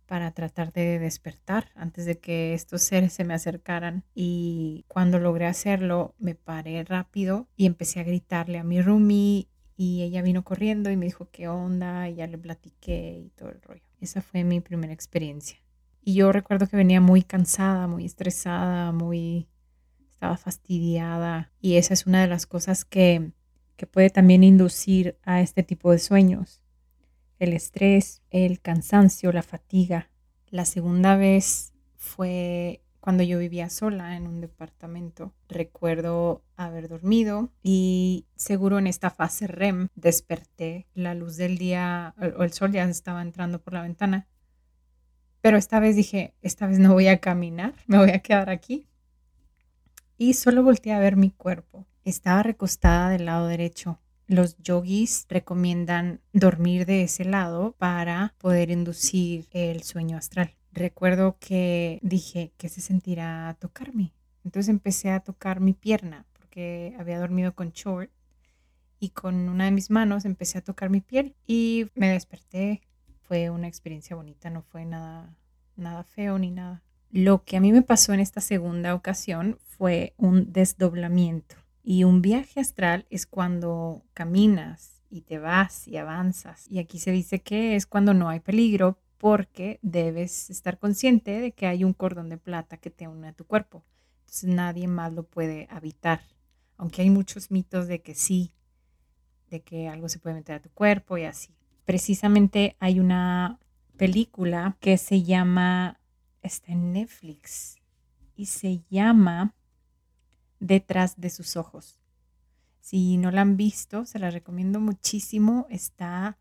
para 0.05 0.31
tratar 0.31 0.71
de 0.71 0.99
despertar 0.99 1.69
antes 1.75 2.05
de 2.05 2.17
que 2.17 2.53
estos 2.53 2.83
seres 2.83 3.11
se 3.11 3.25
me 3.25 3.33
acercaran 3.33 4.05
y 4.15 4.85
cuando 4.87 5.19
logré 5.19 5.47
hacerlo 5.47 6.15
me 6.19 6.33
paré 6.33 6.81
rápido 6.85 7.49
y 7.57 7.65
empecé 7.65 7.99
a 7.99 8.03
gritarle 8.03 8.57
a 8.57 8.63
mi 8.63 8.81
roomie 8.81 9.49
y 9.75 10.03
ella 10.03 10.21
vino 10.21 10.45
corriendo 10.45 10.89
y 10.91 10.95
me 10.95 11.07
dijo 11.07 11.27
qué 11.29 11.49
onda 11.49 12.07
y 12.07 12.15
ya 12.15 12.27
le 12.27 12.37
platiqué 12.37 13.21
y 13.25 13.31
todo 13.31 13.49
el 13.49 13.61
rollo. 13.61 13.83
Esa 13.99 14.21
fue 14.21 14.45
mi 14.45 14.61
primera 14.61 14.93
experiencia. 14.93 15.59
Y 16.07 16.13
yo 16.13 16.31
recuerdo 16.31 16.67
que 16.67 16.77
venía 16.77 17.01
muy 17.01 17.21
cansada, 17.21 17.85
muy 17.85 18.05
estresada, 18.05 18.93
muy 18.93 19.49
estaba 20.09 20.37
fastidiada 20.37 21.51
y 21.59 21.75
esa 21.75 21.93
es 21.93 22.07
una 22.07 22.21
de 22.21 22.29
las 22.29 22.45
cosas 22.45 22.85
que, 22.85 23.33
que 23.75 23.87
puede 23.87 24.09
también 24.09 24.41
inducir 24.41 25.17
a 25.23 25.41
este 25.41 25.63
tipo 25.63 25.91
de 25.91 25.99
sueños 25.99 26.63
el 27.39 27.51
estrés, 27.51 28.21
el 28.29 28.61
cansancio, 28.61 29.33
la 29.33 29.43
fatiga. 29.43 30.09
La 30.49 30.63
segunda 30.63 31.17
vez 31.17 31.73
fue 31.97 32.85
cuando 33.01 33.23
yo 33.23 33.37
vivía 33.37 33.69
sola 33.69 34.15
en 34.15 34.27
un 34.27 34.39
departamento. 34.39 35.33
Recuerdo 35.49 36.41
haber 36.55 36.87
dormido 36.87 37.51
y 37.63 38.27
seguro 38.37 38.79
en 38.79 38.87
esta 38.87 39.09
fase 39.09 39.45
REM 39.47 39.89
desperté. 39.95 40.87
La 40.93 41.15
luz 41.15 41.35
del 41.35 41.57
día 41.57 42.15
o 42.17 42.43
el 42.43 42.53
sol 42.53 42.71
ya 42.71 42.85
estaba 42.85 43.21
entrando 43.21 43.61
por 43.61 43.73
la 43.73 43.81
ventana. 43.81 44.25
Pero 45.41 45.57
esta 45.57 45.79
vez 45.79 45.95
dije, 45.95 46.33
esta 46.41 46.67
vez 46.67 46.79
no 46.79 46.93
voy 46.93 47.07
a 47.07 47.19
caminar, 47.19 47.73
me 47.87 47.97
voy 47.97 48.11
a 48.11 48.19
quedar 48.19 48.49
aquí. 48.49 48.87
Y 50.17 50.33
solo 50.33 50.63
volteé 50.63 50.93
a 50.93 50.99
ver 50.99 51.15
mi 51.15 51.31
cuerpo. 51.31 51.85
Estaba 52.03 52.41
recostada 52.43 53.09
del 53.09 53.25
lado 53.25 53.47
derecho 53.47 53.99
los 54.27 54.57
yogis 54.57 55.25
recomiendan 55.29 56.19
dormir 56.33 56.85
de 56.85 57.03
ese 57.03 57.25
lado 57.25 57.75
para 57.77 58.35
poder 58.37 58.69
inducir 58.69 59.47
el 59.51 59.83
sueño 59.83 60.17
astral. 60.17 60.53
Recuerdo 60.73 61.37
que 61.39 61.99
dije 62.03 62.51
que 62.57 62.69
se 62.69 62.81
sentirá 62.81 63.55
tocarme. 63.59 64.13
Entonces 64.43 64.69
empecé 64.69 65.11
a 65.11 65.21
tocar 65.21 65.59
mi 65.59 65.73
pierna 65.73 66.25
porque 66.33 66.93
había 66.99 67.19
dormido 67.19 67.55
con 67.55 67.71
short 67.71 68.11
y 68.99 69.09
con 69.09 69.49
una 69.49 69.65
de 69.65 69.71
mis 69.71 69.89
manos 69.89 70.25
empecé 70.25 70.57
a 70.57 70.63
tocar 70.63 70.89
mi 70.89 71.01
piel 71.01 71.35
y 71.45 71.87
me 71.95 72.09
desperté. 72.09 72.81
Fue 73.27 73.49
una 73.49 73.67
experiencia 73.67 74.15
bonita, 74.15 74.49
no 74.49 74.61
fue 74.61 74.85
nada 74.85 75.35
nada 75.77 76.03
feo 76.03 76.37
ni 76.37 76.51
nada. 76.51 76.83
Lo 77.09 77.43
que 77.43 77.57
a 77.57 77.61
mí 77.61 77.71
me 77.71 77.81
pasó 77.81 78.13
en 78.13 78.19
esta 78.19 78.41
segunda 78.41 78.93
ocasión 78.93 79.57
fue 79.65 80.13
un 80.17 80.51
desdoblamiento. 80.51 81.55
Y 81.83 82.03
un 82.03 82.21
viaje 82.21 82.59
astral 82.59 83.05
es 83.09 83.25
cuando 83.25 84.03
caminas 84.13 85.01
y 85.09 85.21
te 85.21 85.39
vas 85.39 85.87
y 85.87 85.97
avanzas. 85.97 86.69
Y 86.69 86.79
aquí 86.79 86.99
se 86.99 87.11
dice 87.11 87.39
que 87.39 87.75
es 87.75 87.85
cuando 87.85 88.13
no 88.13 88.27
hay 88.27 88.41
peligro 88.41 88.99
porque 89.17 89.79
debes 89.81 90.49
estar 90.49 90.79
consciente 90.79 91.39
de 91.39 91.53
que 91.53 91.65
hay 91.65 91.83
un 91.83 91.93
cordón 91.93 92.29
de 92.29 92.37
plata 92.37 92.77
que 92.77 92.89
te 92.89 93.07
une 93.07 93.29
a 93.29 93.33
tu 93.33 93.45
cuerpo. 93.45 93.85
Entonces 94.21 94.49
nadie 94.49 94.87
más 94.87 95.13
lo 95.13 95.23
puede 95.23 95.67
habitar. 95.69 96.21
Aunque 96.75 97.03
hay 97.03 97.09
muchos 97.09 97.51
mitos 97.51 97.87
de 97.87 98.01
que 98.01 98.15
sí, 98.15 98.51
de 99.49 99.61
que 99.61 99.87
algo 99.87 100.09
se 100.09 100.19
puede 100.19 100.35
meter 100.35 100.57
a 100.57 100.61
tu 100.61 100.69
cuerpo 100.71 101.17
y 101.17 101.23
así. 101.23 101.56
Precisamente 101.87 102.75
hay 102.81 102.99
una 102.99 103.59
película 103.95 104.75
que 104.81 104.97
se 104.97 105.23
llama, 105.23 106.01
está 106.41 106.73
en 106.73 106.91
Netflix 106.91 107.77
y 108.35 108.47
se 108.47 108.83
llama 108.89 109.55
detrás 110.59 111.21
de 111.21 111.29
sus 111.29 111.55
ojos. 111.55 112.01
Si 112.81 113.15
no 113.15 113.31
la 113.31 113.39
han 113.39 113.55
visto, 113.55 114.05
se 114.05 114.19
la 114.19 114.31
recomiendo 114.31 114.81
muchísimo. 114.81 115.65
Está 115.69 116.37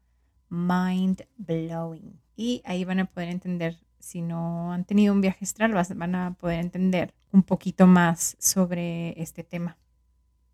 mind 0.49 1.23
blowing. 1.37 2.21
Y 2.35 2.61
ahí 2.65 2.85
van 2.85 2.99
a 2.99 3.07
poder 3.07 3.29
entender, 3.29 3.79
si 4.01 4.23
no 4.23 4.73
han 4.73 4.85
tenido 4.85 5.15
un 5.15 5.21
viaje 5.21 5.45
astral, 5.45 5.75
van 5.95 6.15
a 6.17 6.35
poder 6.35 6.59
entender 6.59 7.15
un 7.31 7.45
poquito 7.45 7.87
más 7.87 8.37
sobre 8.41 9.15
este 9.23 9.45
tema. 9.45 9.77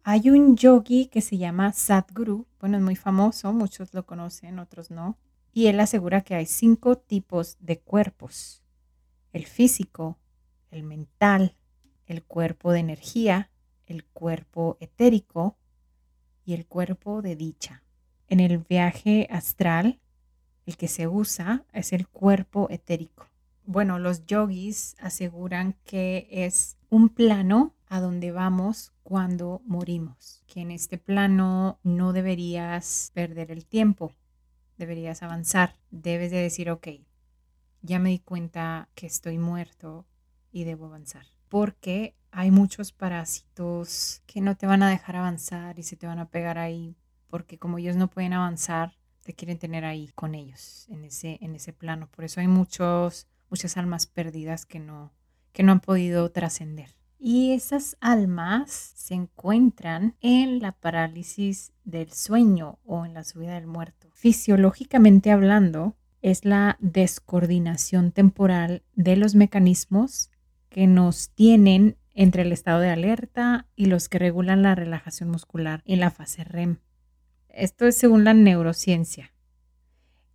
Hay 0.05 0.31
un 0.31 0.57
yogi 0.57 1.07
que 1.07 1.21
se 1.21 1.39
llama 1.39 1.73
Sadhguru. 1.73 2.47
Bueno, 2.59 2.77
es 2.77 2.83
muy 2.83 2.97
famoso, 2.97 3.53
muchos 3.53 3.95
lo 3.95 4.05
conocen, 4.05 4.59
otros 4.59 4.91
no. 4.91 5.17
Y 5.53 5.69
él 5.69 5.79
asegura 5.79 6.23
que 6.23 6.35
hay 6.35 6.47
cinco 6.47 6.99
tipos 6.99 7.57
de 7.61 7.79
cuerpos. 7.79 8.65
El 9.33 9.47
físico, 9.47 10.19
el 10.73 10.83
mental, 10.83 11.55
el 12.07 12.25
cuerpo 12.25 12.73
de 12.73 12.81
energía, 12.81 13.51
el 13.87 14.05
cuerpo 14.05 14.77
etérico 14.81 15.57
y 16.45 16.55
el 16.55 16.67
cuerpo 16.67 17.23
de 17.23 17.37
dicha. 17.37 17.85
En 18.27 18.41
el 18.41 18.59
viaje 18.59 19.29
astral, 19.31 20.01
el 20.67 20.77
que 20.77 20.89
se 20.89 21.07
usa 21.07 21.65
es 21.73 21.93
el 21.93 22.09
cuerpo 22.09 22.67
etérico. 22.71 23.29
Bueno, 23.67 24.01
los 24.01 24.27
yogis 24.27 24.97
aseguran 24.99 25.77
que 25.85 26.27
es 26.29 26.77
un 26.91 27.09
plano 27.09 27.73
a 27.87 28.01
donde 28.01 28.33
vamos 28.33 28.92
cuando 29.03 29.63
morimos, 29.65 30.43
que 30.47 30.61
en 30.61 30.71
este 30.71 30.99
plano 30.99 31.79
no 31.83 32.13
deberías 32.13 33.11
perder 33.15 33.51
el 33.51 33.67
tiempo, 33.67 34.13
deberías 34.79 35.23
avanzar, 35.23 35.77
debes 35.91 36.31
de 36.31 36.39
decir, 36.39 36.71
ok, 36.71 36.89
ya 37.83 37.99
me 37.99 38.11
di 38.11 38.19
cuenta 38.21 38.89
que 38.95 39.07
estoy 39.07 39.39
muerto 39.39 40.07
y 40.51 40.65
debo 40.65 40.87
avanzar, 40.87 41.27
porque 41.49 42.15
hay 42.31 42.51
muchos 42.51 42.93
parásitos 42.93 44.23
que 44.27 44.41
no 44.41 44.57
te 44.57 44.67
van 44.67 44.83
a 44.83 44.91
dejar 44.91 45.17
avanzar 45.17 45.79
y 45.79 45.83
se 45.83 45.97
te 45.97 46.07
van 46.07 46.19
a 46.19 46.29
pegar 46.29 46.59
ahí, 46.59 46.97
porque 47.29 47.59
como 47.59 47.79
ellos 47.79 47.97
no 47.97 48.09
pueden 48.09 48.33
avanzar, 48.33 48.97
te 49.23 49.35
quieren 49.35 49.59
tener 49.59 49.85
ahí 49.85 50.11
con 50.15 50.35
ellos, 50.35 50.87
en 50.89 51.05
ese, 51.05 51.39
en 51.41 51.55
ese 51.55 51.73
plano. 51.73 52.09
Por 52.09 52.25
eso 52.25 52.41
hay 52.41 52.49
muchos, 52.49 53.29
muchas 53.51 53.77
almas 53.77 54.07
perdidas 54.07 54.67
que 54.67 54.81
no, 54.81 55.13
que 55.53 55.63
no 55.63 55.73
han 55.73 55.81
podido 55.81 56.31
trascender. 56.31 56.91
Y 57.25 57.53
esas 57.53 57.97
almas 58.01 58.73
se 58.73 59.15
encuentran 59.15 60.17
en 60.23 60.59
la 60.59 60.73
parálisis 60.73 61.73
del 61.85 62.11
sueño 62.11 62.81
o 62.85 63.07
en 63.07 63.15
la 63.15 63.23
subida 63.23 63.55
del 63.55 63.69
muerto. 63.69 64.09
Fisiológicamente 64.13 65.31
hablando, 65.31 65.95
es 66.21 66.45
la 66.45 66.79
descoordinación 66.81 68.11
temporal 68.11 68.83
de 68.97 69.15
los 69.15 69.37
mecanismos 69.37 70.33
que 70.69 70.89
nos 70.89 71.31
tienen 71.31 71.97
entre 72.13 72.43
el 72.43 72.51
estado 72.51 72.81
de 72.81 72.91
alerta 72.91 73.69
y 73.77 73.87
los 73.87 74.09
que 74.09 74.19
regulan 74.19 74.63
la 74.63 74.75
relajación 74.75 75.31
muscular 75.31 75.81
en 75.85 76.01
la 76.01 76.11
fase 76.11 76.43
REM. 76.43 76.79
Esto 77.49 77.87
es 77.87 77.97
según 77.97 78.25
la 78.25 78.35
neurociencia. 78.35 79.33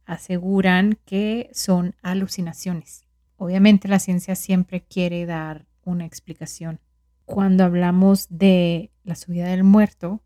Aseguran 0.06 0.97
que 1.04 1.50
son 1.52 1.95
alucinaciones. 2.02 3.06
Obviamente 3.36 3.89
la 3.89 4.00
ciencia 4.00 4.36
siempre 4.36 4.86
quiere 4.86 5.26
dar 5.26 5.65
una 5.88 6.06
explicación. 6.06 6.80
Cuando 7.26 7.63
hablamos 7.63 8.28
de 8.30 8.91
la 9.04 9.15
subida 9.15 9.47
del 9.47 9.63
muerto, 9.63 10.21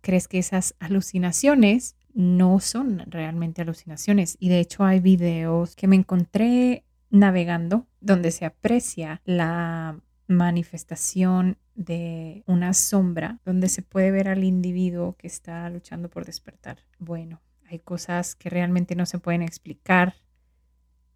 crees 0.00 0.28
que 0.28 0.38
esas 0.38 0.74
alucinaciones 0.78 1.96
no 2.12 2.60
son 2.60 3.02
realmente 3.06 3.62
alucinaciones. 3.62 4.36
Y 4.38 4.48
de 4.48 4.60
hecho 4.60 4.84
hay 4.84 5.00
videos 5.00 5.74
que 5.76 5.88
me 5.88 5.96
encontré 5.96 6.84
navegando 7.10 7.86
donde 8.00 8.30
se 8.30 8.44
aprecia 8.44 9.20
la 9.24 10.00
manifestación 10.26 11.58
de 11.74 12.44
una 12.46 12.72
sombra 12.72 13.40
donde 13.44 13.68
se 13.68 13.82
puede 13.82 14.10
ver 14.10 14.28
al 14.28 14.44
individuo 14.44 15.16
que 15.16 15.26
está 15.26 15.68
luchando 15.70 16.08
por 16.08 16.24
despertar. 16.24 16.78
Bueno, 16.98 17.40
hay 17.68 17.78
cosas 17.78 18.34
que 18.34 18.50
realmente 18.50 18.94
no 18.94 19.06
se 19.06 19.18
pueden 19.18 19.42
explicar, 19.42 20.14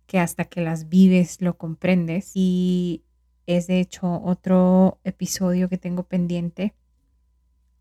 que 0.07 0.19
hasta 0.19 0.45
que 0.45 0.61
las 0.61 0.89
vives 0.89 1.41
lo 1.41 1.57
comprendes 1.57 2.33
y 2.35 3.05
es 3.57 3.67
de 3.67 3.81
hecho 3.81 4.23
otro 4.23 5.01
episodio 5.05 5.69
que 5.69 5.79
tengo 5.79 6.05
pendiente. 6.05 6.75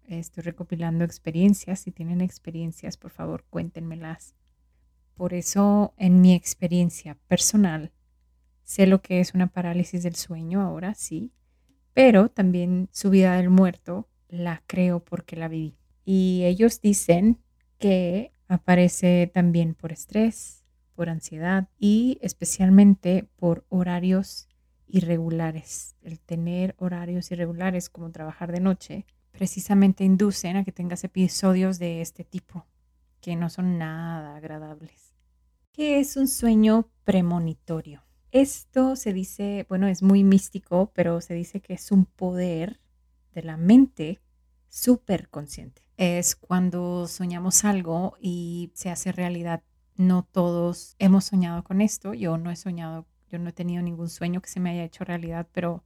Estoy 0.08 0.44
recopilando 0.44 1.04
experiencias. 1.04 1.80
Si 1.82 1.92
tienen 1.92 2.22
experiencias, 2.22 2.98
por 2.98 3.12
favor, 3.12 3.46
cuéntenmelas. 3.50 4.36
Por 5.14 5.34
eso, 5.34 5.94
en 5.98 6.22
mi 6.22 6.34
experiencia 6.34 7.18
personal, 7.28 7.92
Sé 8.68 8.86
lo 8.86 9.02
que 9.02 9.22
es 9.22 9.34
una 9.34 9.48
parálisis 9.48 10.04
del 10.04 10.16
sueño 10.16 10.62
ahora, 10.62 10.94
sí, 10.94 11.32
pero 11.94 12.28
también 12.28 12.90
su 12.92 13.10
vida 13.10 13.38
del 13.38 13.50
muerto 13.50 14.10
la 14.28 14.62
creo 14.68 15.00
porque 15.00 15.38
la 15.38 15.48
viví. 15.48 15.78
Y 16.04 16.44
ellos 16.44 16.82
dicen 16.82 17.40
que 17.80 18.34
aparece 18.50 19.32
también 19.34 19.74
por 19.74 19.94
estrés, 19.94 20.66
por 20.96 21.08
ansiedad 21.08 21.70
y 21.80 22.20
especialmente 22.22 23.30
por 23.38 23.66
horarios 23.70 24.50
irregulares. 24.88 25.96
El 26.02 26.20
tener 26.20 26.76
horarios 26.78 27.32
irregulares 27.32 27.90
como 27.90 28.12
trabajar 28.12 28.52
de 28.52 28.60
noche 28.60 29.06
precisamente 29.32 30.04
inducen 30.04 30.58
a 30.58 30.64
que 30.64 30.72
tengas 30.72 31.04
episodios 31.04 31.80
de 31.80 32.02
este 32.02 32.24
tipo 32.24 32.66
que 33.22 33.36
no 33.36 33.50
son 33.50 33.78
nada 33.78 34.36
agradables. 34.36 35.14
¿Qué 35.72 36.00
es 36.00 36.18
un 36.18 36.28
sueño 36.28 36.90
premonitorio? 37.04 38.04
Esto 38.32 38.96
se 38.96 39.14
dice, 39.14 39.66
bueno, 39.70 39.88
es 39.88 40.02
muy 40.04 40.24
místico, 40.24 40.92
pero 40.94 41.22
se 41.22 41.34
dice 41.34 41.62
que 41.62 41.74
es 41.74 41.92
un 41.92 42.06
poder 42.06 42.80
de 43.34 43.44
la 43.44 43.58
mente 43.58 44.22
superconsciente. 44.70 45.84
Es 45.98 46.36
cuando 46.36 47.08
soñamos 47.08 47.64
algo 47.64 48.16
y 48.20 48.72
se 48.74 48.90
hace 48.90 49.12
realidad. 49.12 49.64
No 49.96 50.24
todos 50.24 50.96
hemos 51.00 51.26
soñado 51.26 51.64
con 51.64 51.82
esto. 51.82 52.14
Yo 52.14 52.38
no 52.38 52.52
he 52.52 52.56
soñado, 52.56 53.06
yo 53.30 53.40
no 53.40 53.50
he 53.50 53.54
tenido 53.54 53.82
ningún 53.82 54.10
sueño 54.10 54.42
que 54.42 54.50
se 54.50 54.60
me 54.60 54.72
haya 54.72 54.84
hecho 54.84 55.04
realidad, 55.04 55.48
pero 55.52 55.84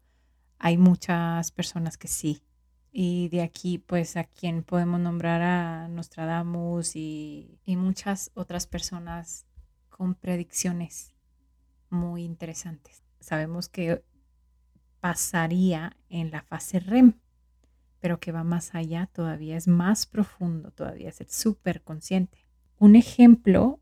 hay 0.60 0.77
muchas 0.77 1.51
personas 1.51 1.97
que 1.97 2.08
sí. 2.08 2.43
Y 2.91 3.30
de 3.30 3.41
aquí, 3.41 3.77
pues, 3.77 4.17
a 4.17 4.25
quien 4.25 4.63
podemos 4.63 4.99
nombrar 4.99 5.41
a 5.41 5.88
Nostradamus 5.88 6.95
y, 6.95 7.60
y 7.65 7.77
muchas 7.77 8.32
otras 8.34 8.67
personas 8.67 9.45
con 9.89 10.15
predicciones 10.15 11.13
muy 11.89 12.23
interesantes. 12.23 13.04
Sabemos 13.19 13.69
que 13.69 14.04
pasaría 14.99 15.95
en 16.10 16.32
la 16.32 16.41
fase 16.41 16.80
REM, 16.80 17.19
pero 17.99 18.19
que 18.19 18.32
va 18.32 18.43
más 18.43 18.73
allá 18.75 19.08
todavía, 19.13 19.58
es 19.58 19.67
más 19.67 20.06
profundo 20.06 20.71
todavía, 20.71 21.10
es 21.10 21.21
el 21.21 21.30
superconsciente. 21.30 22.45
Un 22.77 22.95
ejemplo 22.95 23.80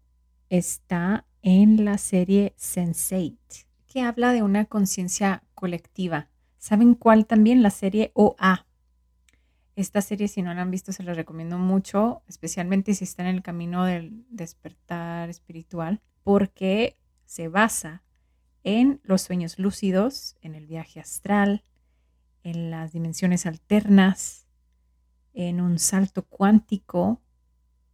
está 0.49 1.25
en 1.41 1.85
la 1.85 1.97
serie 1.97 2.53
Sense8, 2.57 3.65
que 3.87 4.01
habla 4.01 4.33
de 4.33 4.43
una 4.43 4.65
conciencia 4.65 5.43
colectiva. 5.55 6.29
¿Saben 6.57 6.93
cuál 6.93 7.25
también? 7.25 7.63
La 7.63 7.69
serie 7.69 8.11
OA. 8.13 8.65
Esta 9.75 10.01
serie, 10.01 10.27
si 10.27 10.41
no 10.41 10.53
la 10.53 10.61
han 10.61 10.71
visto, 10.71 10.91
se 10.91 11.03
la 11.03 11.13
recomiendo 11.13 11.57
mucho, 11.57 12.21
especialmente 12.27 12.93
si 12.93 13.05
está 13.05 13.23
en 13.23 13.35
el 13.35 13.41
camino 13.41 13.85
del 13.85 14.25
despertar 14.29 15.29
espiritual, 15.29 16.01
porque 16.23 16.97
se 17.25 17.47
basa 17.47 18.03
en 18.63 18.99
los 19.03 19.21
sueños 19.21 19.57
lúcidos, 19.57 20.35
en 20.41 20.55
el 20.55 20.67
viaje 20.67 20.99
astral, 20.99 21.63
en 22.43 22.71
las 22.71 22.91
dimensiones 22.91 23.45
alternas, 23.45 24.47
en 25.33 25.61
un 25.61 25.79
salto 25.79 26.23
cuántico 26.23 27.21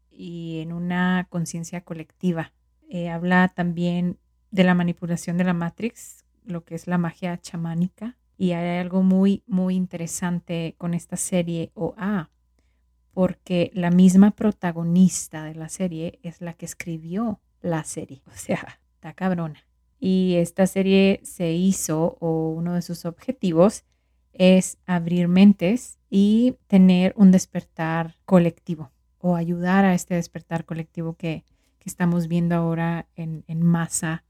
y 0.10 0.62
en 0.62 0.74
una 0.74 1.28
conciencia 1.30 1.82
colectiva. 1.82 2.52
Eh, 2.90 3.10
habla 3.10 3.48
también 3.50 4.18
de 4.52 4.64
la 4.64 4.74
manipulación 4.74 5.38
de 5.38 5.44
la 5.44 5.54
Matrix, 5.54 6.24
lo 6.46 6.64
que 6.64 6.76
es 6.76 6.88
la 6.88 6.98
magia 6.98 7.38
chamánica. 7.40 8.18
Y 8.38 8.52
hay 8.52 8.80
algo 8.80 9.02
muy, 9.02 9.44
muy 9.48 9.76
interesante 9.76 10.76
con 10.78 10.94
esta 10.94 11.18
serie 11.18 11.72
OA, 11.74 12.30
porque 13.12 13.72
la 13.74 13.92
misma 13.92 14.32
protagonista 14.32 15.46
de 15.46 15.56
la 15.56 15.70
serie 15.70 16.20
es 16.22 16.42
la 16.42 16.54
que 16.54 16.66
escribió 16.66 17.40
la 17.62 17.84
serie. 17.84 18.22
O 18.28 18.36
sea, 18.36 18.80
está 18.94 19.14
cabrona. 19.14 19.60
Y 20.00 20.36
esta 20.36 20.68
serie 20.68 21.22
se 21.24 21.54
hizo, 21.54 22.18
o 22.20 22.50
uno 22.50 22.74
de 22.74 22.82
sus 22.82 23.06
objetivos 23.06 23.86
es 24.34 24.78
abrir 24.86 25.30
mentes 25.30 25.98
y 26.10 26.58
tener 26.68 27.14
un 27.16 27.32
despertar 27.32 28.16
colectivo 28.26 28.92
o 29.20 29.36
ayudar 29.36 29.86
a 29.86 29.94
este 29.94 30.16
despertar 30.16 30.66
colectivo 30.66 31.16
que, 31.16 31.46
estamos 31.86 32.28
viendo 32.28 32.56
ahora 32.56 33.08
en, 33.16 33.44
en 33.48 33.64
masa. 33.64 34.24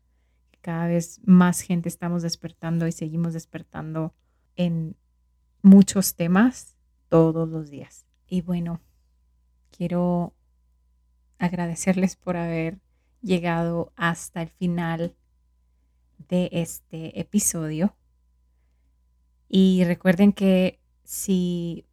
Cada 0.62 0.88
vez 0.88 1.22
más 1.26 1.62
gente 1.62 1.90
estamos 1.90 2.22
despertando 2.22 2.88
y 2.88 2.92
seguimos 2.92 3.34
despertando 3.34 4.14
en 4.56 4.96
muchos 5.62 6.16
temas 6.16 6.76
todos 7.10 7.50
los 7.50 7.70
días. 7.70 8.06
Y 8.28 8.42
bueno, 8.42 8.82
quiero 9.72 10.34
agradecerles 11.38 12.16
por 12.16 12.38
haber 12.38 12.80
llegado 13.22 13.92
hasta 13.96 14.42
el 14.42 14.50
final 14.50 15.16
de 16.30 16.50
este 16.52 17.20
episodio. 17.20 17.96
Y 19.48 19.84
recuerden 19.86 20.34
que 20.34 20.80
si 21.04 21.86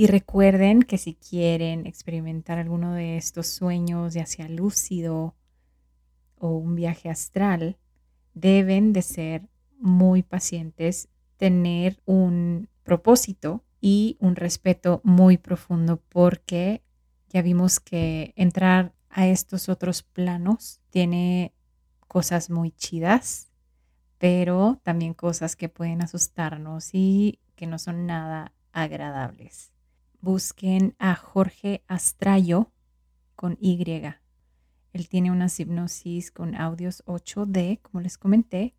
y 0.00 0.06
recuerden 0.06 0.82
que 0.82 0.96
si 0.96 1.12
quieren 1.12 1.84
experimentar 1.86 2.58
alguno 2.58 2.94
de 2.94 3.18
estos 3.18 3.48
sueños, 3.48 4.14
ya 4.14 4.24
sea 4.24 4.48
lúcido 4.48 5.34
o 6.38 6.56
un 6.56 6.74
viaje 6.74 7.10
astral, 7.10 7.76
deben 8.32 8.94
de 8.94 9.02
ser 9.02 9.50
muy 9.78 10.22
pacientes, 10.22 11.10
tener 11.36 12.00
un 12.06 12.70
propósito 12.82 13.62
y 13.78 14.16
un 14.20 14.36
respeto 14.36 15.02
muy 15.04 15.36
profundo 15.36 16.00
porque 16.08 16.82
ya 17.28 17.42
vimos 17.42 17.78
que 17.78 18.32
entrar 18.36 18.94
a 19.10 19.26
estos 19.26 19.68
otros 19.68 20.02
planos 20.02 20.80
tiene 20.88 21.52
cosas 22.08 22.48
muy 22.48 22.70
chidas, 22.70 23.50
pero 24.16 24.80
también 24.82 25.12
cosas 25.12 25.56
que 25.56 25.68
pueden 25.68 26.00
asustarnos 26.00 26.88
y 26.94 27.38
que 27.54 27.66
no 27.66 27.78
son 27.78 28.06
nada 28.06 28.54
agradables. 28.72 29.74
Busquen 30.20 30.94
a 30.98 31.14
Jorge 31.14 31.82
Astrayo 31.86 32.70
con 33.36 33.56
Y. 33.60 33.82
Él 34.92 35.08
tiene 35.08 35.30
una 35.30 35.46
hipnosis 35.56 36.30
con 36.30 36.54
audios 36.54 37.02
8D, 37.06 37.80
como 37.80 38.00
les 38.00 38.18
comenté, 38.18 38.74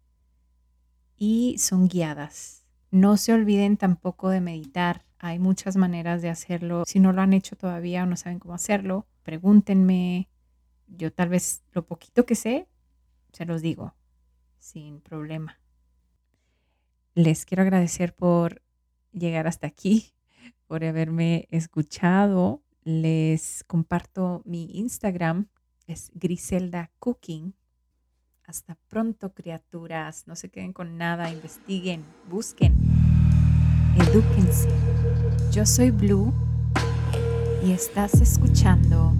y 1.17 1.57
son 1.57 1.87
guiadas. 1.87 2.63
No 2.91 3.17
se 3.17 3.33
olviden 3.33 3.77
tampoco 3.77 4.29
de 4.29 4.41
meditar. 4.41 5.05
Hay 5.17 5.39
muchas 5.39 5.77
maneras 5.77 6.21
de 6.21 6.29
hacerlo. 6.29 6.83
Si 6.85 6.99
no 6.99 7.13
lo 7.13 7.21
han 7.21 7.33
hecho 7.33 7.55
todavía 7.55 8.03
o 8.03 8.05
no 8.05 8.17
saben 8.17 8.39
cómo 8.39 8.53
hacerlo, 8.53 9.07
pregúntenme. 9.23 10.29
Yo 10.87 11.11
tal 11.13 11.29
vez 11.29 11.63
lo 11.71 11.85
poquito 11.85 12.25
que 12.25 12.35
sé 12.35 12.67
se 13.31 13.45
los 13.45 13.61
digo, 13.61 13.95
sin 14.59 14.99
problema. 15.01 15.59
Les 17.13 17.45
quiero 17.45 17.63
agradecer 17.63 18.13
por 18.13 18.61
llegar 19.11 19.47
hasta 19.47 19.67
aquí, 19.67 20.13
por 20.71 20.85
haberme 20.85 21.49
escuchado. 21.51 22.63
Les 22.85 23.65
comparto 23.67 24.41
mi 24.45 24.69
Instagram, 24.75 25.49
es 25.85 26.11
Griselda 26.13 26.91
Cooking. 26.97 27.53
Hasta 28.45 28.77
pronto, 28.87 29.33
criaturas. 29.33 30.27
No 30.27 30.37
se 30.37 30.49
queden 30.49 30.71
con 30.71 30.97
nada, 30.97 31.29
investiguen, 31.29 32.05
busquen, 32.29 32.73
edúquense. 33.97 34.69
Yo 35.51 35.65
soy 35.65 35.91
Blue 35.91 36.31
y 37.65 37.73
estás 37.73 38.13
escuchando 38.21 39.13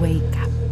Wake 0.00 0.38
Up. 0.46 0.63